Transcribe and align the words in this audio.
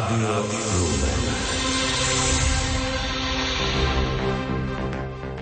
Rádio 0.00 0.32
Lumen. 0.80 1.20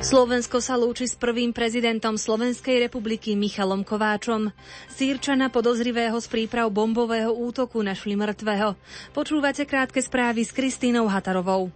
Slovensko 0.02 0.58
sa 0.58 0.74
lúči 0.74 1.06
s 1.06 1.14
prvým 1.14 1.54
prezidentom 1.54 2.18
Slovenskej 2.18 2.82
republiky 2.82 3.38
Michalom 3.38 3.86
Kováčom. 3.86 4.50
Sýrčana 4.90 5.46
podozrivého 5.54 6.18
z 6.18 6.26
príprav 6.26 6.74
bombového 6.74 7.30
útoku 7.30 7.86
našli 7.86 8.18
mŕtvého. 8.18 8.74
Počúvate 9.14 9.62
krátke 9.62 10.02
správy 10.02 10.42
s 10.42 10.50
Kristínou 10.50 11.06
Hatarovou. 11.06 11.70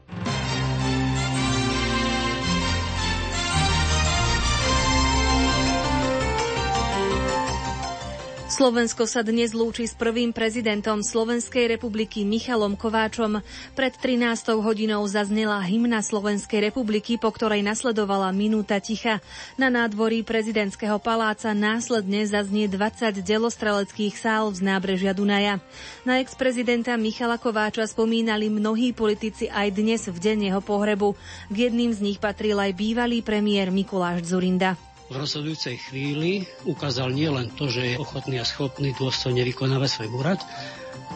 Slovensko 8.53 9.09
sa 9.09 9.25
dnes 9.25 9.57
lúči 9.57 9.89
s 9.89 9.97
prvým 9.97 10.29
prezidentom 10.29 11.01
Slovenskej 11.01 11.73
republiky 11.73 12.21
Michalom 12.21 12.77
Kováčom. 12.77 13.41
Pred 13.73 13.97
13. 13.97 14.61
hodinou 14.61 15.01
zaznela 15.09 15.57
hymna 15.65 16.05
Slovenskej 16.05 16.69
republiky, 16.69 17.17
po 17.17 17.33
ktorej 17.33 17.65
nasledovala 17.65 18.29
minúta 18.37 18.77
ticha. 18.77 19.25
Na 19.57 19.73
nádvorí 19.73 20.21
prezidentského 20.21 21.01
paláca 21.01 21.57
následne 21.57 22.29
zaznie 22.29 22.69
20 22.69 23.25
delostreleckých 23.25 24.21
sál 24.21 24.53
z 24.53 24.61
nábrežia 24.61 25.17
Dunaja. 25.17 25.57
Na 26.05 26.21
ex-prezidenta 26.21 26.93
Michala 27.01 27.41
Kováča 27.41 27.89
spomínali 27.89 28.53
mnohí 28.53 28.93
politici 28.93 29.49
aj 29.49 29.81
dnes 29.81 30.05
v 30.13 30.19
deň 30.21 30.53
jeho 30.53 30.61
pohrebu. 30.61 31.17
K 31.49 31.73
jedným 31.73 31.97
z 31.97 32.05
nich 32.05 32.21
patril 32.21 32.61
aj 32.61 32.77
bývalý 32.77 33.25
premiér 33.25 33.73
Mikuláš 33.73 34.29
Zurinda 34.29 34.92
v 35.13 35.21
rozhodujúcej 35.21 35.77
chvíli 35.77 36.49
ukázal 36.65 37.13
nielen 37.13 37.53
to, 37.53 37.69
že 37.69 37.95
je 37.95 38.01
ochotný 38.01 38.41
a 38.41 38.49
schopný 38.49 38.97
dôstojne 38.97 39.45
vykonávať 39.45 39.89
svoj 40.01 40.09
úrad, 40.17 40.41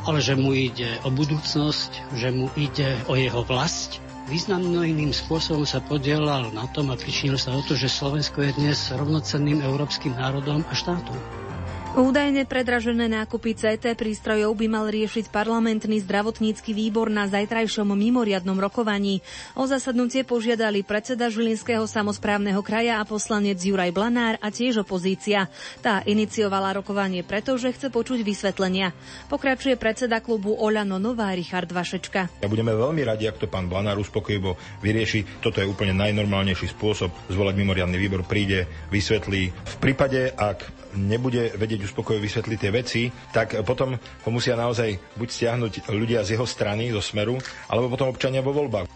ale 0.05 0.20
že 0.20 0.36
mu 0.36 0.52
ide 0.52 1.00
o 1.02 1.10
budúcnosť, 1.10 2.12
že 2.20 2.28
mu 2.28 2.52
ide 2.61 3.00
o 3.08 3.17
jeho 3.17 3.41
vlast. 3.48 4.05
Významným 4.28 5.17
spôsobom 5.17 5.64
sa 5.64 5.80
podielal 5.80 6.52
na 6.52 6.69
tom 6.69 6.92
a 6.92 6.98
pričinil 7.00 7.41
sa 7.41 7.56
o 7.56 7.62
to, 7.64 7.72
že 7.72 7.89
Slovensko 7.89 8.44
je 8.44 8.52
dnes 8.58 8.77
rovnocenným 8.92 9.64
európskym 9.64 10.12
národom 10.12 10.67
a 10.69 10.74
štátom. 10.77 11.45
Údajne 11.95 12.42
predražené 12.42 13.06
nákupy 13.06 13.55
CT 13.55 13.95
prístrojov 13.95 14.59
by 14.59 14.67
mal 14.67 14.91
riešiť 14.91 15.31
parlamentný 15.31 16.03
zdravotnícky 16.03 16.75
výbor 16.75 17.06
na 17.06 17.31
zajtrajšom 17.31 17.95
mimoriadnom 17.95 18.59
rokovaní. 18.59 19.23
O 19.55 19.70
zasadnutie 19.70 20.27
požiadali 20.27 20.83
predseda 20.83 21.31
Žilinského 21.31 21.87
samozprávneho 21.87 22.59
kraja 22.67 22.98
a 22.98 23.07
poslanec 23.07 23.62
Juraj 23.62 23.95
Blanár 23.95 24.34
a 24.42 24.51
tiež 24.51 24.83
opozícia. 24.83 25.47
Tá 25.79 26.03
iniciovala 26.03 26.75
rokovanie 26.75 27.23
preto, 27.23 27.55
že 27.61 27.70
chce 27.70 27.92
počuť 27.95 28.27
vysvetlenia. 28.27 28.91
Pokračuje 29.31 29.79
predseda 29.79 30.19
klubu 30.19 30.57
Oľano 30.59 30.98
Nová 30.98 31.31
Richard 31.37 31.70
Vašečka. 31.70 32.42
Ja 32.42 32.48
budeme 32.51 32.75
veľmi 32.75 33.05
radi, 33.05 33.31
ak 33.31 33.39
to 33.39 33.47
pán 33.47 33.70
Blanár 33.70 34.01
uspokojivo 34.03 34.57
vyrieši. 34.83 35.45
Toto 35.45 35.62
je 35.62 35.69
úplne 35.70 35.92
najnormálnejší 35.92 36.73
spôsob 36.73 37.12
zvolať 37.29 37.55
mimoriadny 37.61 38.01
výbor, 38.01 38.25
príde, 38.25 38.64
vysvetlí. 38.89 39.53
V 39.53 39.77
prípade, 39.84 40.33
ak 40.33 40.86
nebude 40.97 41.55
vedieť 41.55 41.86
uspokojivo 41.86 42.25
vysvetliť 42.25 42.58
tie 42.58 42.72
veci, 42.72 43.02
tak 43.30 43.61
potom 43.62 43.94
ho 43.97 44.30
musia 44.33 44.56
naozaj 44.58 45.16
buď 45.20 45.28
stiahnuť 45.28 45.72
ľudia 45.92 46.25
z 46.25 46.34
jeho 46.34 46.48
strany, 46.48 46.91
zo 46.91 47.05
smeru, 47.05 47.36
alebo 47.70 47.92
potom 47.92 48.11
občania 48.11 48.42
vo 48.42 48.56
voľbách. 48.56 48.89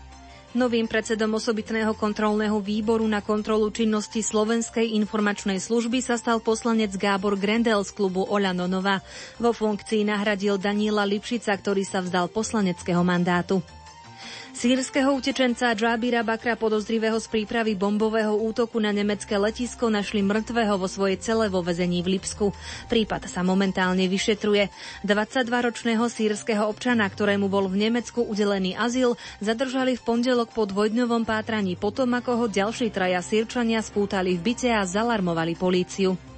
Novým 0.50 0.90
predsedom 0.90 1.30
osobitného 1.38 1.94
kontrolného 1.94 2.58
výboru 2.58 3.06
na 3.06 3.22
kontrolu 3.22 3.70
činnosti 3.70 4.18
Slovenskej 4.18 4.98
informačnej 4.98 5.62
služby 5.62 6.02
sa 6.02 6.18
stal 6.18 6.42
poslanec 6.42 6.90
Gábor 6.98 7.38
Grendel 7.38 7.86
z 7.86 7.94
klubu 7.94 8.26
Oľano 8.26 8.66
Nova. 8.66 8.98
Vo 9.38 9.54
funkcii 9.54 10.02
nahradil 10.10 10.58
Daniela 10.58 11.06
Lipšica, 11.06 11.54
ktorý 11.54 11.86
sa 11.86 12.02
vzdal 12.02 12.26
poslaneckého 12.34 12.98
mandátu. 13.06 13.62
Sýrskeho 14.50 15.14
utečenca 15.14 15.70
Džábira 15.78 16.26
Bakra 16.26 16.58
podozrivého 16.58 17.22
z 17.22 17.30
prípravy 17.30 17.78
bombového 17.78 18.34
útoku 18.34 18.82
na 18.82 18.90
nemecké 18.90 19.38
letisko 19.38 19.86
našli 19.86 20.26
mŕtvého 20.26 20.74
vo 20.74 20.90
svojej 20.90 21.22
cele 21.22 21.46
vo 21.46 21.62
vezení 21.62 22.02
v 22.02 22.18
Lipsku. 22.18 22.50
Prípad 22.90 23.30
sa 23.30 23.46
momentálne 23.46 24.10
vyšetruje. 24.10 24.66
22-ročného 25.06 26.02
sírskeho 26.10 26.66
občana, 26.66 27.06
ktorému 27.06 27.46
bol 27.46 27.70
v 27.70 27.88
Nemecku 27.88 28.26
udelený 28.26 28.74
azyl, 28.74 29.14
zadržali 29.38 29.94
v 29.94 30.02
pondelok 30.02 30.50
po 30.50 30.66
dvojdňovom 30.66 31.22
pátraní 31.22 31.78
potom, 31.78 32.10
ako 32.18 32.44
ho 32.44 32.46
ďalší 32.50 32.90
traja 32.90 33.22
sírčania 33.22 33.78
spútali 33.86 34.34
v 34.34 34.50
byte 34.50 34.70
a 34.74 34.82
zalarmovali 34.82 35.54
políciu. 35.54 36.29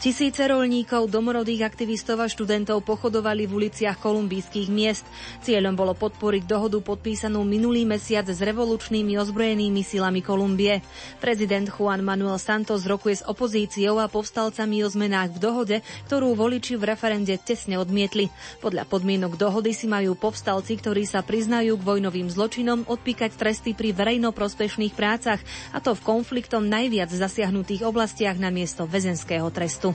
Tisíce 0.00 0.40
rolníkov, 0.48 1.12
domorodých 1.12 1.68
aktivistov 1.68 2.24
a 2.24 2.26
študentov 2.32 2.80
pochodovali 2.88 3.44
v 3.44 3.52
uliciach 3.52 4.00
kolumbijských 4.00 4.72
miest. 4.72 5.04
Cieľom 5.44 5.76
bolo 5.76 5.92
podporiť 5.92 6.48
dohodu 6.48 6.80
podpísanú 6.80 7.44
minulý 7.44 7.84
mesiac 7.84 8.24
s 8.24 8.40
revolučnými 8.40 9.20
ozbrojenými 9.20 9.84
silami 9.84 10.24
Kolumbie. 10.24 10.80
Prezident 11.20 11.68
Juan 11.68 12.00
Manuel 12.00 12.40
Santos 12.40 12.88
rokuje 12.88 13.20
s 13.20 13.26
opozíciou 13.28 14.00
a 14.00 14.08
povstalcami 14.08 14.80
o 14.80 14.88
zmenách 14.88 15.36
v 15.36 15.42
dohode, 15.44 15.76
ktorú 16.08 16.32
voliči 16.32 16.80
v 16.80 16.96
referende 16.96 17.36
tesne 17.36 17.76
odmietli. 17.76 18.32
Podľa 18.64 18.88
podmienok 18.88 19.36
dohody 19.36 19.76
si 19.76 19.84
majú 19.84 20.16
povstalci, 20.16 20.80
ktorí 20.80 21.04
sa 21.04 21.20
priznajú 21.20 21.76
k 21.76 21.84
vojnovým 21.84 22.32
zločinom, 22.32 22.88
odpíkať 22.88 23.36
tresty 23.36 23.76
pri 23.76 23.92
verejnoprospešných 23.92 24.96
prácach, 24.96 25.44
a 25.76 25.78
to 25.84 25.92
v 25.92 26.00
konfliktom 26.08 26.72
najviac 26.72 27.12
zasiahnutých 27.12 27.84
oblastiach 27.84 28.40
na 28.40 28.48
miesto 28.48 28.88
väzenského 28.88 29.44
trestu. 29.52 29.89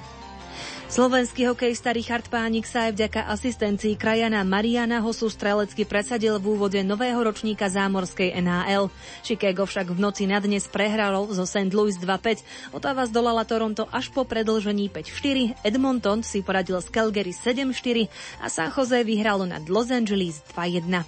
Slovenský 0.86 1.50
hokejista 1.50 1.90
Richard 1.92 2.30
Pánik 2.30 2.70
sa 2.70 2.88
aj 2.88 2.92
vďaka 2.96 3.22
asistencii 3.28 3.98
krajana 3.98 4.46
Mariana 4.46 5.02
Hosu 5.02 5.34
strelecky 5.34 5.82
presadil 5.84 6.38
v 6.38 6.56
úvode 6.56 6.80
nového 6.86 7.18
ročníka 7.20 7.68
zámorskej 7.68 8.38
NHL. 8.38 8.94
Chicago 9.26 9.66
však 9.66 9.92
v 9.92 10.00
noci 10.00 10.24
na 10.30 10.38
dnes 10.38 10.70
prehralo 10.70 11.26
zo 11.34 11.44
St. 11.44 11.74
Louis 11.74 11.98
2-5. 11.98 12.46
Otáva 12.72 13.10
zdolala 13.10 13.44
Toronto 13.50 13.90
až 13.90 14.14
po 14.14 14.30
predlžení 14.30 14.94
5-4, 14.94 15.68
Edmonton 15.68 16.22
si 16.22 16.46
poradil 16.46 16.78
z 16.80 16.88
Calgary 16.94 17.34
7-4 17.34 18.08
a 18.40 18.48
San 18.48 18.70
Jose 18.72 19.02
vyhralo 19.02 19.50
nad 19.50 19.66
Los 19.68 19.90
Angeles 19.90 20.46
2-1. 20.54 21.02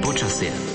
Počasie. 0.00 0.73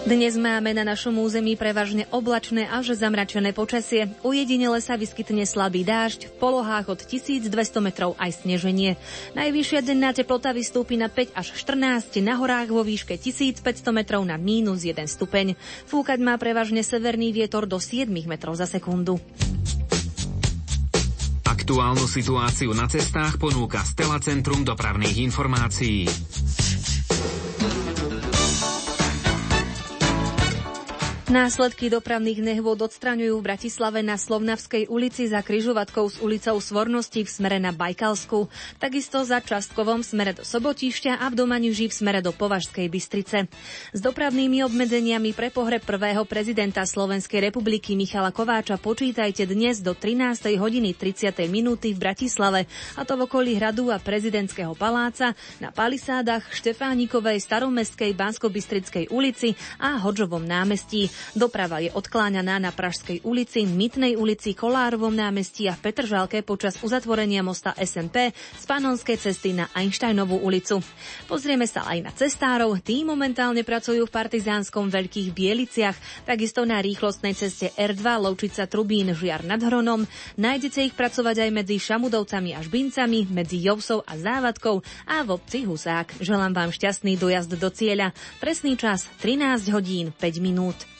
Dnes 0.00 0.32
máme 0.32 0.72
na 0.72 0.80
našom 0.80 1.12
území 1.20 1.60
prevažne 1.60 2.08
oblačné 2.08 2.64
až 2.64 2.96
zamračené 2.96 3.52
počasie. 3.52 4.08
Ujedinele 4.24 4.80
sa 4.80 4.96
vyskytne 4.96 5.44
slabý 5.44 5.84
dážď, 5.84 6.32
v 6.32 6.34
polohách 6.40 6.88
od 6.88 7.04
1200 7.04 7.52
metrov 7.84 8.16
aj 8.16 8.40
sneženie. 8.40 8.96
Najvyššia 9.36 9.84
denná 9.84 10.16
teplota 10.16 10.56
vystúpi 10.56 10.96
na 10.96 11.12
5 11.12 11.36
až 11.36 11.52
14, 11.52 12.16
na 12.24 12.40
horách 12.40 12.72
vo 12.72 12.80
výške 12.80 13.20
1500 13.20 13.60
metrov 13.92 14.24
na 14.24 14.40
mínus 14.40 14.88
1 14.88 15.04
stupeň. 15.04 15.52
Fúkať 15.84 16.16
má 16.24 16.32
prevažne 16.40 16.80
severný 16.80 17.36
vietor 17.36 17.68
do 17.68 17.76
7 17.76 18.08
metrov 18.24 18.56
za 18.56 18.64
sekundu. 18.64 19.20
Aktuálnu 21.44 22.08
situáciu 22.08 22.72
na 22.72 22.88
cestách 22.88 23.36
ponúka 23.36 23.84
Stela 23.84 24.16
Centrum 24.16 24.64
dopravných 24.64 25.28
informácií. 25.28 26.08
Následky 31.30 31.94
dopravných 31.94 32.42
nehôd 32.42 32.82
odstraňujú 32.90 33.38
v 33.38 33.46
Bratislave 33.54 34.02
na 34.02 34.18
Slovnavskej 34.18 34.90
ulici 34.90 35.30
za 35.30 35.46
kryžovatkou 35.46 36.10
s 36.10 36.18
ulicou 36.18 36.58
Svornosti 36.58 37.22
v 37.22 37.30
smere 37.30 37.62
na 37.62 37.70
Bajkalsku, 37.70 38.50
takisto 38.82 39.22
za 39.22 39.38
Častkovom 39.38 40.02
smere 40.02 40.34
do 40.34 40.42
Sobotišťa 40.42 41.22
a 41.22 41.30
v 41.30 41.38
Domaniži 41.38 41.86
v 41.86 41.94
smere 41.94 42.18
do 42.18 42.34
Považskej 42.34 42.90
Bystrice. 42.90 43.46
S 43.94 44.00
dopravnými 44.02 44.66
obmedzeniami 44.66 45.30
pre 45.30 45.54
pohreb 45.54 45.86
prvého 45.86 46.26
prezidenta 46.26 46.82
Slovenskej 46.82 47.46
republiky 47.46 47.94
Michala 47.94 48.34
Kováča 48.34 48.74
počítajte 48.82 49.46
dnes 49.46 49.86
do 49.86 49.94
13. 49.94 50.58
hodiny 50.58 50.98
30. 50.98 51.30
minúty 51.46 51.94
v 51.94 52.10
Bratislave, 52.10 52.66
a 52.98 53.06
to 53.06 53.14
v 53.14 53.30
okolí 53.30 53.54
hradu 53.54 53.94
a 53.94 54.02
prezidentského 54.02 54.74
paláca, 54.74 55.38
na 55.62 55.70
palisádach 55.70 56.42
Štefánikovej, 56.50 57.38
Staromestskej, 57.38 58.18
Bansko-Bystrickej 58.18 59.14
ulici 59.14 59.54
a 59.78 59.94
Hodžovom 59.94 60.42
námestí. 60.42 61.06
Doprava 61.36 61.78
je 61.78 61.90
odkláňaná 61.94 62.58
na 62.58 62.70
Pražskej 62.74 63.22
ulici, 63.22 63.64
Mytnej 63.64 64.18
ulici, 64.18 64.52
Kolárovom 64.52 65.14
námestí 65.14 65.70
a 65.70 65.74
v 65.78 65.90
Petržalke 65.90 66.42
počas 66.42 66.76
uzatvorenia 66.82 67.40
mosta 67.46 67.76
SMP 67.78 68.34
z 68.34 68.64
Panonskej 68.66 69.16
cesty 69.20 69.54
na 69.54 69.70
Einsteinovú 69.72 70.40
ulicu. 70.42 70.82
Pozrieme 71.30 71.64
sa 71.70 71.86
aj 71.86 71.98
na 72.02 72.10
cestárov, 72.10 72.80
tí 72.82 73.06
momentálne 73.06 73.62
pracujú 73.62 74.06
v 74.06 74.14
partizánskom 74.14 74.90
Veľkých 74.90 75.30
Bieliciach, 75.30 76.26
takisto 76.26 76.66
na 76.66 76.82
rýchlostnej 76.82 77.38
ceste 77.38 77.70
R2 77.78 78.04
Lovčica 78.20 78.66
Trubín 78.66 79.14
Žiar 79.14 79.46
nad 79.46 79.62
Hronom. 79.62 80.04
Nájdete 80.36 80.90
ich 80.90 80.94
pracovať 80.98 81.46
aj 81.46 81.50
medzi 81.54 81.76
Šamudovcami 81.78 82.54
a 82.56 82.60
Žbincami, 82.60 83.30
medzi 83.30 83.62
Jovsou 83.62 84.02
a 84.04 84.18
Závadkou 84.18 84.82
a 85.06 85.22
v 85.24 85.28
obci 85.34 85.64
Husák. 85.64 86.20
Želám 86.20 86.52
vám 86.52 86.70
šťastný 86.74 87.16
dojazd 87.16 87.56
do 87.56 87.68
cieľa. 87.70 88.12
Presný 88.42 88.76
čas 88.76 89.06
13 89.22 89.70
hodín 89.70 90.12
5 90.12 90.40
minút. 90.42 90.99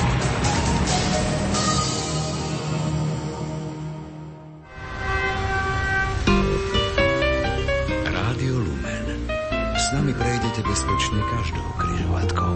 S 9.91 9.93
nami 9.93 10.15
prejdete 10.15 10.63
bezpečne 10.63 11.19
každou 11.35 11.67
križovatkou. 11.75 12.55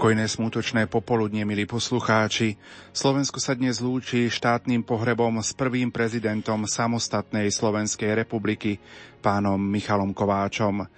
Pokojné 0.00 0.32
smutočné 0.32 0.88
popoludne, 0.88 1.44
milí 1.44 1.68
poslucháči. 1.68 2.56
Slovensko 2.88 3.36
sa 3.36 3.52
dnes 3.52 3.84
lúči 3.84 4.32
štátnym 4.32 4.80
pohrebom 4.80 5.36
s 5.44 5.52
prvým 5.52 5.92
prezidentom 5.92 6.64
samostatnej 6.64 7.52
Slovenskej 7.52 8.16
republiky, 8.16 8.80
pánom 9.20 9.60
Michalom 9.60 10.16
Kováčom. 10.16 10.88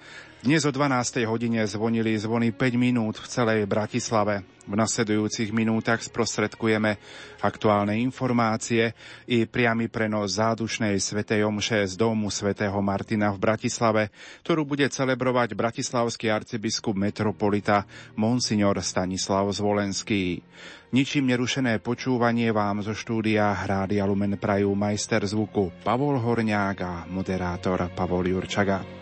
Dnes 0.42 0.66
o 0.66 0.74
12. 0.74 1.22
hodine 1.30 1.62
zvonili 1.70 2.18
zvony 2.18 2.50
5 2.50 2.74
minút 2.74 3.14
v 3.14 3.30
celej 3.30 3.62
Bratislave. 3.62 4.42
V 4.66 4.74
nasledujúcich 4.74 5.54
minútach 5.54 6.02
sprostredkujeme 6.02 6.98
aktuálne 7.46 7.94
informácie 8.02 8.90
i 9.30 9.46
priamy 9.46 9.86
prenos 9.86 10.42
zádušnej 10.42 10.98
svetej 10.98 11.46
omše 11.46 11.86
z 11.86 11.94
domu 11.94 12.26
svätého 12.26 12.74
Martina 12.82 13.30
v 13.30 13.38
Bratislave, 13.38 14.10
ktorú 14.42 14.66
bude 14.66 14.90
celebrovať 14.90 15.54
bratislavský 15.54 16.34
arcibiskup 16.34 16.98
metropolita 16.98 17.86
Monsignor 18.18 18.82
Stanislav 18.82 19.46
Zvolenský. 19.54 20.42
Ničím 20.90 21.30
nerušené 21.30 21.78
počúvanie 21.78 22.50
vám 22.50 22.82
zo 22.82 22.98
štúdia 22.98 23.62
Rádia 23.62 24.02
Lumen 24.10 24.34
Prajú 24.42 24.74
majster 24.74 25.22
zvuku 25.22 25.86
Pavol 25.86 26.18
Horňák 26.18 26.78
a 26.82 27.06
moderátor 27.06 27.86
Pavol 27.94 28.26
Jurčaga. 28.26 29.01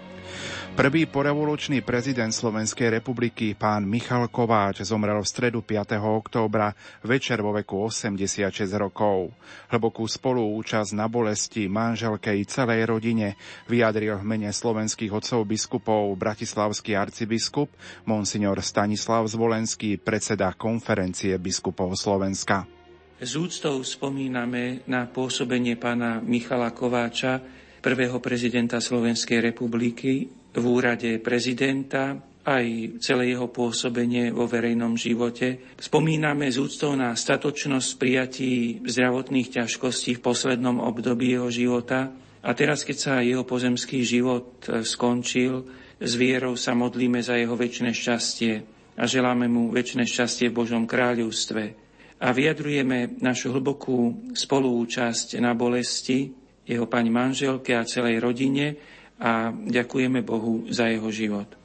Prvý 0.80 1.04
porevolučný 1.04 1.84
prezident 1.84 2.32
Slovenskej 2.32 2.88
republiky, 2.88 3.52
pán 3.52 3.84
Michal 3.84 4.32
Kováč, 4.32 4.80
zomrel 4.80 5.20
v 5.20 5.28
stredu 5.28 5.60
5. 5.60 6.00
októbra 6.00 6.72
večer 7.04 7.44
vo 7.44 7.52
veku 7.52 7.84
86 7.84 8.48
rokov. 8.80 9.28
Hlbokú 9.68 10.08
spoluúčasť 10.08 10.96
na 10.96 11.04
bolesti 11.04 11.68
manželke 11.68 12.32
i 12.32 12.48
celej 12.48 12.88
rodine 12.88 13.36
vyjadril 13.68 14.24
v 14.24 14.24
mene 14.24 14.48
slovenských 14.48 15.12
otcov 15.12 15.44
biskupov 15.44 16.16
bratislavský 16.16 16.96
arcibiskup 16.96 17.68
monsignor 18.08 18.56
Stanislav 18.64 19.28
Zvolenský, 19.28 20.00
predseda 20.00 20.56
konferencie 20.56 21.36
biskupov 21.36 21.92
Slovenska. 21.92 22.64
S 23.20 23.36
úctou 23.36 23.84
spomíname 23.84 24.80
na 24.88 25.04
pôsobenie 25.04 25.76
pána 25.76 26.24
Michala 26.24 26.72
Kováča, 26.72 27.44
prvého 27.84 28.16
prezidenta 28.16 28.80
Slovenskej 28.80 29.44
republiky 29.44 30.39
v 30.54 30.64
úrade 30.64 31.18
prezidenta, 31.22 32.18
aj 32.40 32.98
celé 33.04 33.36
jeho 33.36 33.52
pôsobenie 33.52 34.32
vo 34.32 34.48
verejnom 34.48 34.96
živote. 34.96 35.76
Spomíname 35.76 36.48
z 36.48 36.56
úctou 36.56 36.96
na 36.96 37.12
statočnosť 37.12 37.90
prijatí 38.00 38.80
zdravotných 38.82 39.60
ťažkostí 39.60 40.18
v 40.18 40.24
poslednom 40.24 40.80
období 40.80 41.36
jeho 41.36 41.52
života 41.52 42.10
a 42.40 42.50
teraz, 42.56 42.88
keď 42.88 42.96
sa 42.96 43.14
jeho 43.20 43.44
pozemský 43.44 44.00
život 44.00 44.64
e, 44.64 44.80
skončil, 44.80 45.68
s 46.00 46.12
vierou 46.16 46.56
sa 46.56 46.72
modlíme 46.72 47.20
za 47.20 47.36
jeho 47.36 47.52
väčšie 47.52 47.92
šťastie 47.92 48.52
a 48.96 49.04
želáme 49.04 49.44
mu 49.44 49.68
väčšie 49.68 50.08
šťastie 50.08 50.46
v 50.48 50.56
Božom 50.64 50.88
kráľovstve. 50.88 51.62
A 52.20 52.32
vyjadrujeme 52.32 53.20
našu 53.20 53.52
hlbokú 53.52 54.32
spolúčasť 54.32 55.36
na 55.40 55.52
bolesti 55.52 56.32
jeho 56.64 56.88
pani 56.88 57.12
manželke 57.12 57.76
a 57.76 57.84
celej 57.84 58.20
rodine, 58.20 58.76
a 59.20 59.52
ďakujeme 59.52 60.24
Bohu 60.24 60.64
za 60.72 60.88
jeho 60.88 61.12
život. 61.12 61.59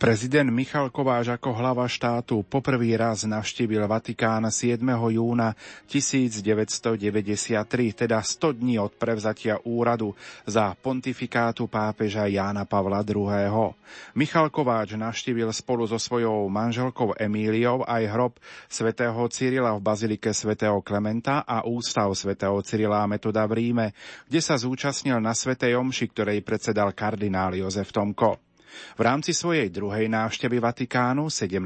Prezident 0.00 0.48
Michal 0.48 0.88
Kováč 0.88 1.32
ako 1.32 1.56
hlava 1.56 1.84
štátu 1.84 2.40
poprvý 2.46 2.96
raz 2.96 3.28
navštívil 3.28 3.84
Vatikán 3.84 4.48
7. 4.48 4.80
júna 4.86 5.52
1993, 5.86 7.92
teda 7.92 8.18
100 8.20 8.60
dní 8.60 8.80
od 8.80 8.92
prevzatia 8.96 9.60
úradu 9.64 10.16
za 10.48 10.72
pontifikátu 10.76 11.68
pápeža 11.68 12.26
Jána 12.26 12.64
Pavla 12.64 13.04
II. 13.04 13.76
Michal 14.16 14.48
Kováč 14.48 14.96
navštívil 14.96 15.52
spolu 15.52 15.86
so 15.86 15.98
svojou 15.98 16.48
manželkou 16.48 17.14
Emíliou 17.18 17.84
aj 17.86 18.02
hrob 18.10 18.32
svätého 18.66 19.20
Cyrila 19.28 19.76
v 19.76 19.80
bazilike 19.80 20.34
svätého 20.34 20.82
Klementa 20.82 21.46
a 21.46 21.62
ústav 21.64 22.10
svätého 22.16 22.58
Cyrila 22.64 23.06
Metoda 23.06 23.46
v 23.46 23.62
Ríme, 23.62 23.86
kde 24.26 24.40
sa 24.42 24.58
zúčastnil 24.58 25.22
na 25.22 25.36
svätej 25.36 25.78
omši, 25.78 26.10
ktorej 26.10 26.42
predsedal 26.42 26.90
kardinál 26.96 27.54
Jozef 27.54 27.94
Tomko. 27.94 28.49
V 28.94 29.00
rámci 29.02 29.34
svojej 29.34 29.68
druhej 29.68 30.06
návštevy 30.06 30.62
Vatikánu 30.62 31.28
17. 31.28 31.58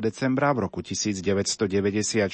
decembra 0.00 0.54
v 0.54 0.68
roku 0.68 0.80
1994 0.82 2.28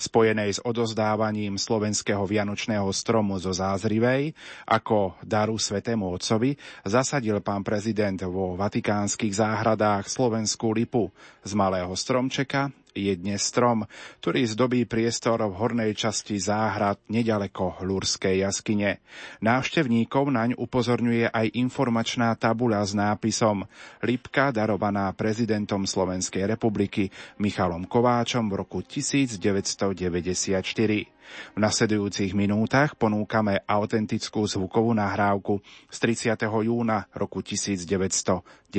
spojenej 0.00 0.50
s 0.56 0.60
odozdávaním 0.64 1.60
slovenského 1.60 2.24
vianočného 2.24 2.88
stromu 2.90 3.36
zo 3.38 3.52
Zázrivej 3.52 4.32
ako 4.68 5.20
daru 5.22 5.60
Svetému 5.60 6.10
Otcovi 6.16 6.56
zasadil 6.84 7.40
pán 7.44 7.60
prezident 7.62 8.18
vo 8.26 8.56
vatikánskych 8.56 9.32
záhradách 9.32 10.08
slovenskú 10.08 10.72
lipu 10.74 11.12
z 11.44 11.52
malého 11.56 11.92
stromčeka 11.96 12.72
je 12.94 13.14
dnes 13.14 13.38
strom, 13.38 13.86
ktorý 14.18 14.46
zdobí 14.46 14.86
priestor 14.86 15.42
v 15.46 15.54
hornej 15.54 15.94
časti 15.94 16.38
záhrad 16.38 16.98
nedaleko 17.06 17.78
Lurskej 17.86 18.42
jaskyne. 18.42 18.98
Návštevníkov 19.40 20.30
naň 20.30 20.58
upozorňuje 20.58 21.30
aj 21.30 21.46
informačná 21.54 22.34
tabuľa 22.34 22.82
s 22.86 22.92
nápisom 22.98 23.64
Lipka 24.02 24.50
darovaná 24.50 25.10
prezidentom 25.14 25.86
Slovenskej 25.86 26.50
republiky 26.50 27.10
Michalom 27.38 27.86
Kováčom 27.86 28.50
v 28.50 28.66
roku 28.66 28.82
1994. 28.82 31.19
V 31.54 31.58
nasledujúcich 31.58 32.32
minútach 32.36 32.94
ponúkame 32.94 33.62
autentickú 33.66 34.46
zvukovú 34.46 34.94
nahrávku 34.94 35.58
z 35.90 35.96
30. 36.32 36.46
júna 36.46 37.06
roku 37.14 37.42
1995, 37.42 38.70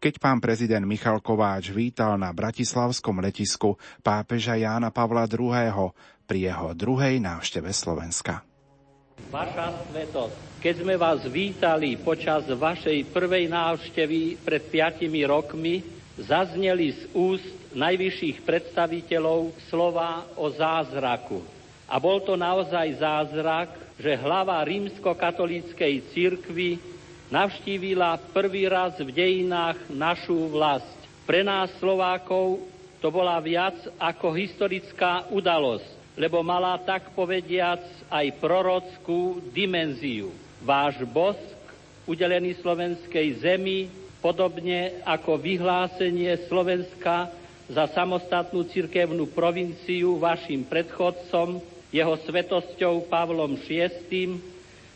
keď 0.00 0.14
pán 0.20 0.38
prezident 0.40 0.84
Michal 0.84 1.20
Kováč 1.20 1.70
vítal 1.74 2.16
na 2.16 2.32
bratislavskom 2.32 3.20
letisku 3.20 3.76
pápeža 4.00 4.56
Jána 4.56 4.88
Pavla 4.92 5.28
II. 5.28 5.92
pri 6.24 6.38
jeho 6.48 6.72
druhej 6.72 7.20
návšteve 7.20 7.70
Slovenska. 7.72 8.44
Vaša 9.30 9.90
svetosť, 9.90 10.36
keď 10.58 10.74
sme 10.82 10.94
vás 10.98 11.22
vítali 11.30 11.94
počas 11.98 12.46
vašej 12.50 13.14
prvej 13.14 13.46
návštevy 13.46 14.42
pred 14.42 14.62
piatimi 14.70 15.22
rokmi, 15.22 15.82
zazneli 16.18 16.94
z 16.94 17.02
úst 17.14 17.63
najvyšších 17.74 18.46
predstaviteľov 18.46 19.52
slova 19.68 20.24
o 20.38 20.46
zázraku. 20.48 21.42
A 21.90 22.00
bol 22.00 22.22
to 22.24 22.38
naozaj 22.38 22.96
zázrak, 22.96 23.68
že 24.00 24.16
hlava 24.18 24.58
rímskokatolíckej 24.64 26.14
cirkvi 26.14 26.80
navštívila 27.28 28.18
prvý 28.32 28.66
raz 28.70 28.96
v 28.98 29.10
dejinách 29.10 29.78
našu 29.92 30.48
vlast. 30.48 30.96
Pre 31.26 31.44
nás 31.44 31.70
Slovákov 31.78 32.62
to 33.02 33.12
bola 33.12 33.36
viac 33.42 33.76
ako 34.00 34.32
historická 34.32 35.28
udalosť, 35.28 36.16
lebo 36.16 36.40
mala 36.40 36.80
tak 36.80 37.12
povediac 37.12 37.84
aj 38.08 38.26
prorockú 38.40 39.44
dimenziu. 39.52 40.32
Váš 40.64 41.04
bosk, 41.04 41.52
udelený 42.08 42.56
slovenskej 42.64 43.44
zemi, 43.44 43.92
podobne 44.24 45.04
ako 45.04 45.36
vyhlásenie 45.36 46.48
Slovenska 46.48 47.28
za 47.68 47.88
samostatnú 47.96 48.68
cirkevnú 48.68 49.32
provinciu 49.32 50.20
vašim 50.20 50.68
predchodcom, 50.68 51.64
jeho 51.94 52.14
svetosťou 52.26 53.08
Pavlom 53.08 53.56
VI, 53.64 54.36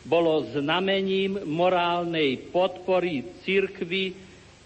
bolo 0.04 0.44
znamením 0.56 1.40
morálnej 1.44 2.48
podpory 2.52 3.24
cirkvy 3.44 4.16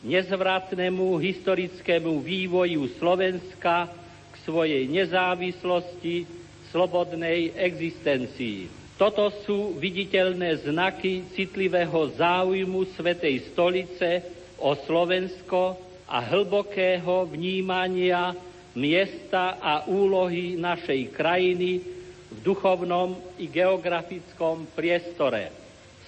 nezvratnému 0.03 1.19
historickému 1.19 2.23
vývoju 2.23 2.91
Slovenska 2.99 3.91
k 4.31 4.35
svojej 4.43 4.87
nezávislosti, 4.91 6.27
slobodnej 6.73 7.53
existencii. 7.53 8.71
Toto 8.97 9.29
sú 9.45 9.77
viditeľné 9.77 10.63
znaky 10.65 11.29
citlivého 11.37 12.17
záujmu 12.17 12.87
Svetej 12.97 13.51
stolice 13.53 14.25
o 14.57 14.73
Slovensko 14.89 15.92
a 16.13 16.21
hlbokého 16.21 17.25
vnímania 17.25 18.37
miesta 18.77 19.57
a 19.57 19.89
úlohy 19.89 20.61
našej 20.61 21.09
krajiny 21.17 21.81
v 22.29 22.39
duchovnom 22.45 23.17
i 23.41 23.49
geografickom 23.49 24.69
priestore. 24.77 25.49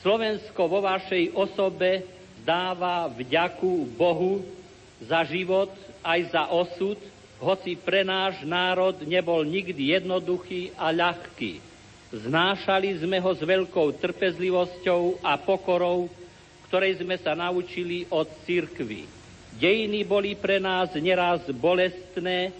Slovensko 0.05 0.69
vo 0.69 0.85
vašej 0.85 1.33
osobe 1.33 2.05
dáva 2.45 3.09
vďaku 3.09 3.97
Bohu 3.97 4.45
za 5.01 5.25
život 5.25 5.73
aj 6.05 6.21
za 6.29 6.53
osud, 6.53 7.01
hoci 7.41 7.73
pre 7.73 8.05
náš 8.05 8.45
národ 8.45 9.01
nebol 9.09 9.41
nikdy 9.41 9.97
jednoduchý 9.97 10.77
a 10.77 10.93
ľahký. 10.93 11.61
Znášali 12.13 13.01
sme 13.01 13.17
ho 13.25 13.33
s 13.33 13.41
veľkou 13.41 13.97
trpezlivosťou 13.97 15.25
a 15.25 15.41
pokorou, 15.41 16.13
ktorej 16.69 17.01
sme 17.01 17.17
sa 17.17 17.33
naučili 17.33 18.05
od 18.13 18.29
cirkvy. 18.45 19.24
Dejiny 19.55 20.03
boli 20.03 20.35
pre 20.35 20.59
nás 20.59 20.91
neraz 20.99 21.47
bolestné, 21.55 22.51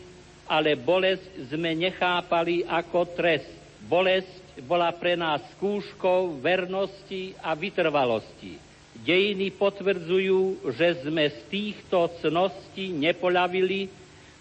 ale 0.47 0.79
bolesť 0.79 1.51
sme 1.51 1.75
nechápali 1.75 2.63
ako 2.63 3.11
trest. 3.19 3.51
Bolesť 3.85 4.63
bola 4.63 4.95
pre 4.95 5.19
nás 5.19 5.43
skúškou 5.59 6.39
vernosti 6.39 7.35
a 7.43 7.53
vytrvalosti. 7.59 8.57
Dejiny 9.03 9.51
potvrdzujú, 9.59 10.71
že 10.79 11.03
sme 11.03 11.27
z 11.27 11.39
týchto 11.51 12.15
cností 12.23 12.95
nepoľavili 12.95 13.91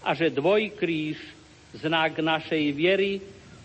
a 0.05 0.13
že 0.13 0.29
dvojkríž, 0.29 1.17
znak 1.81 2.21
našej 2.21 2.63
viery, 2.77 3.17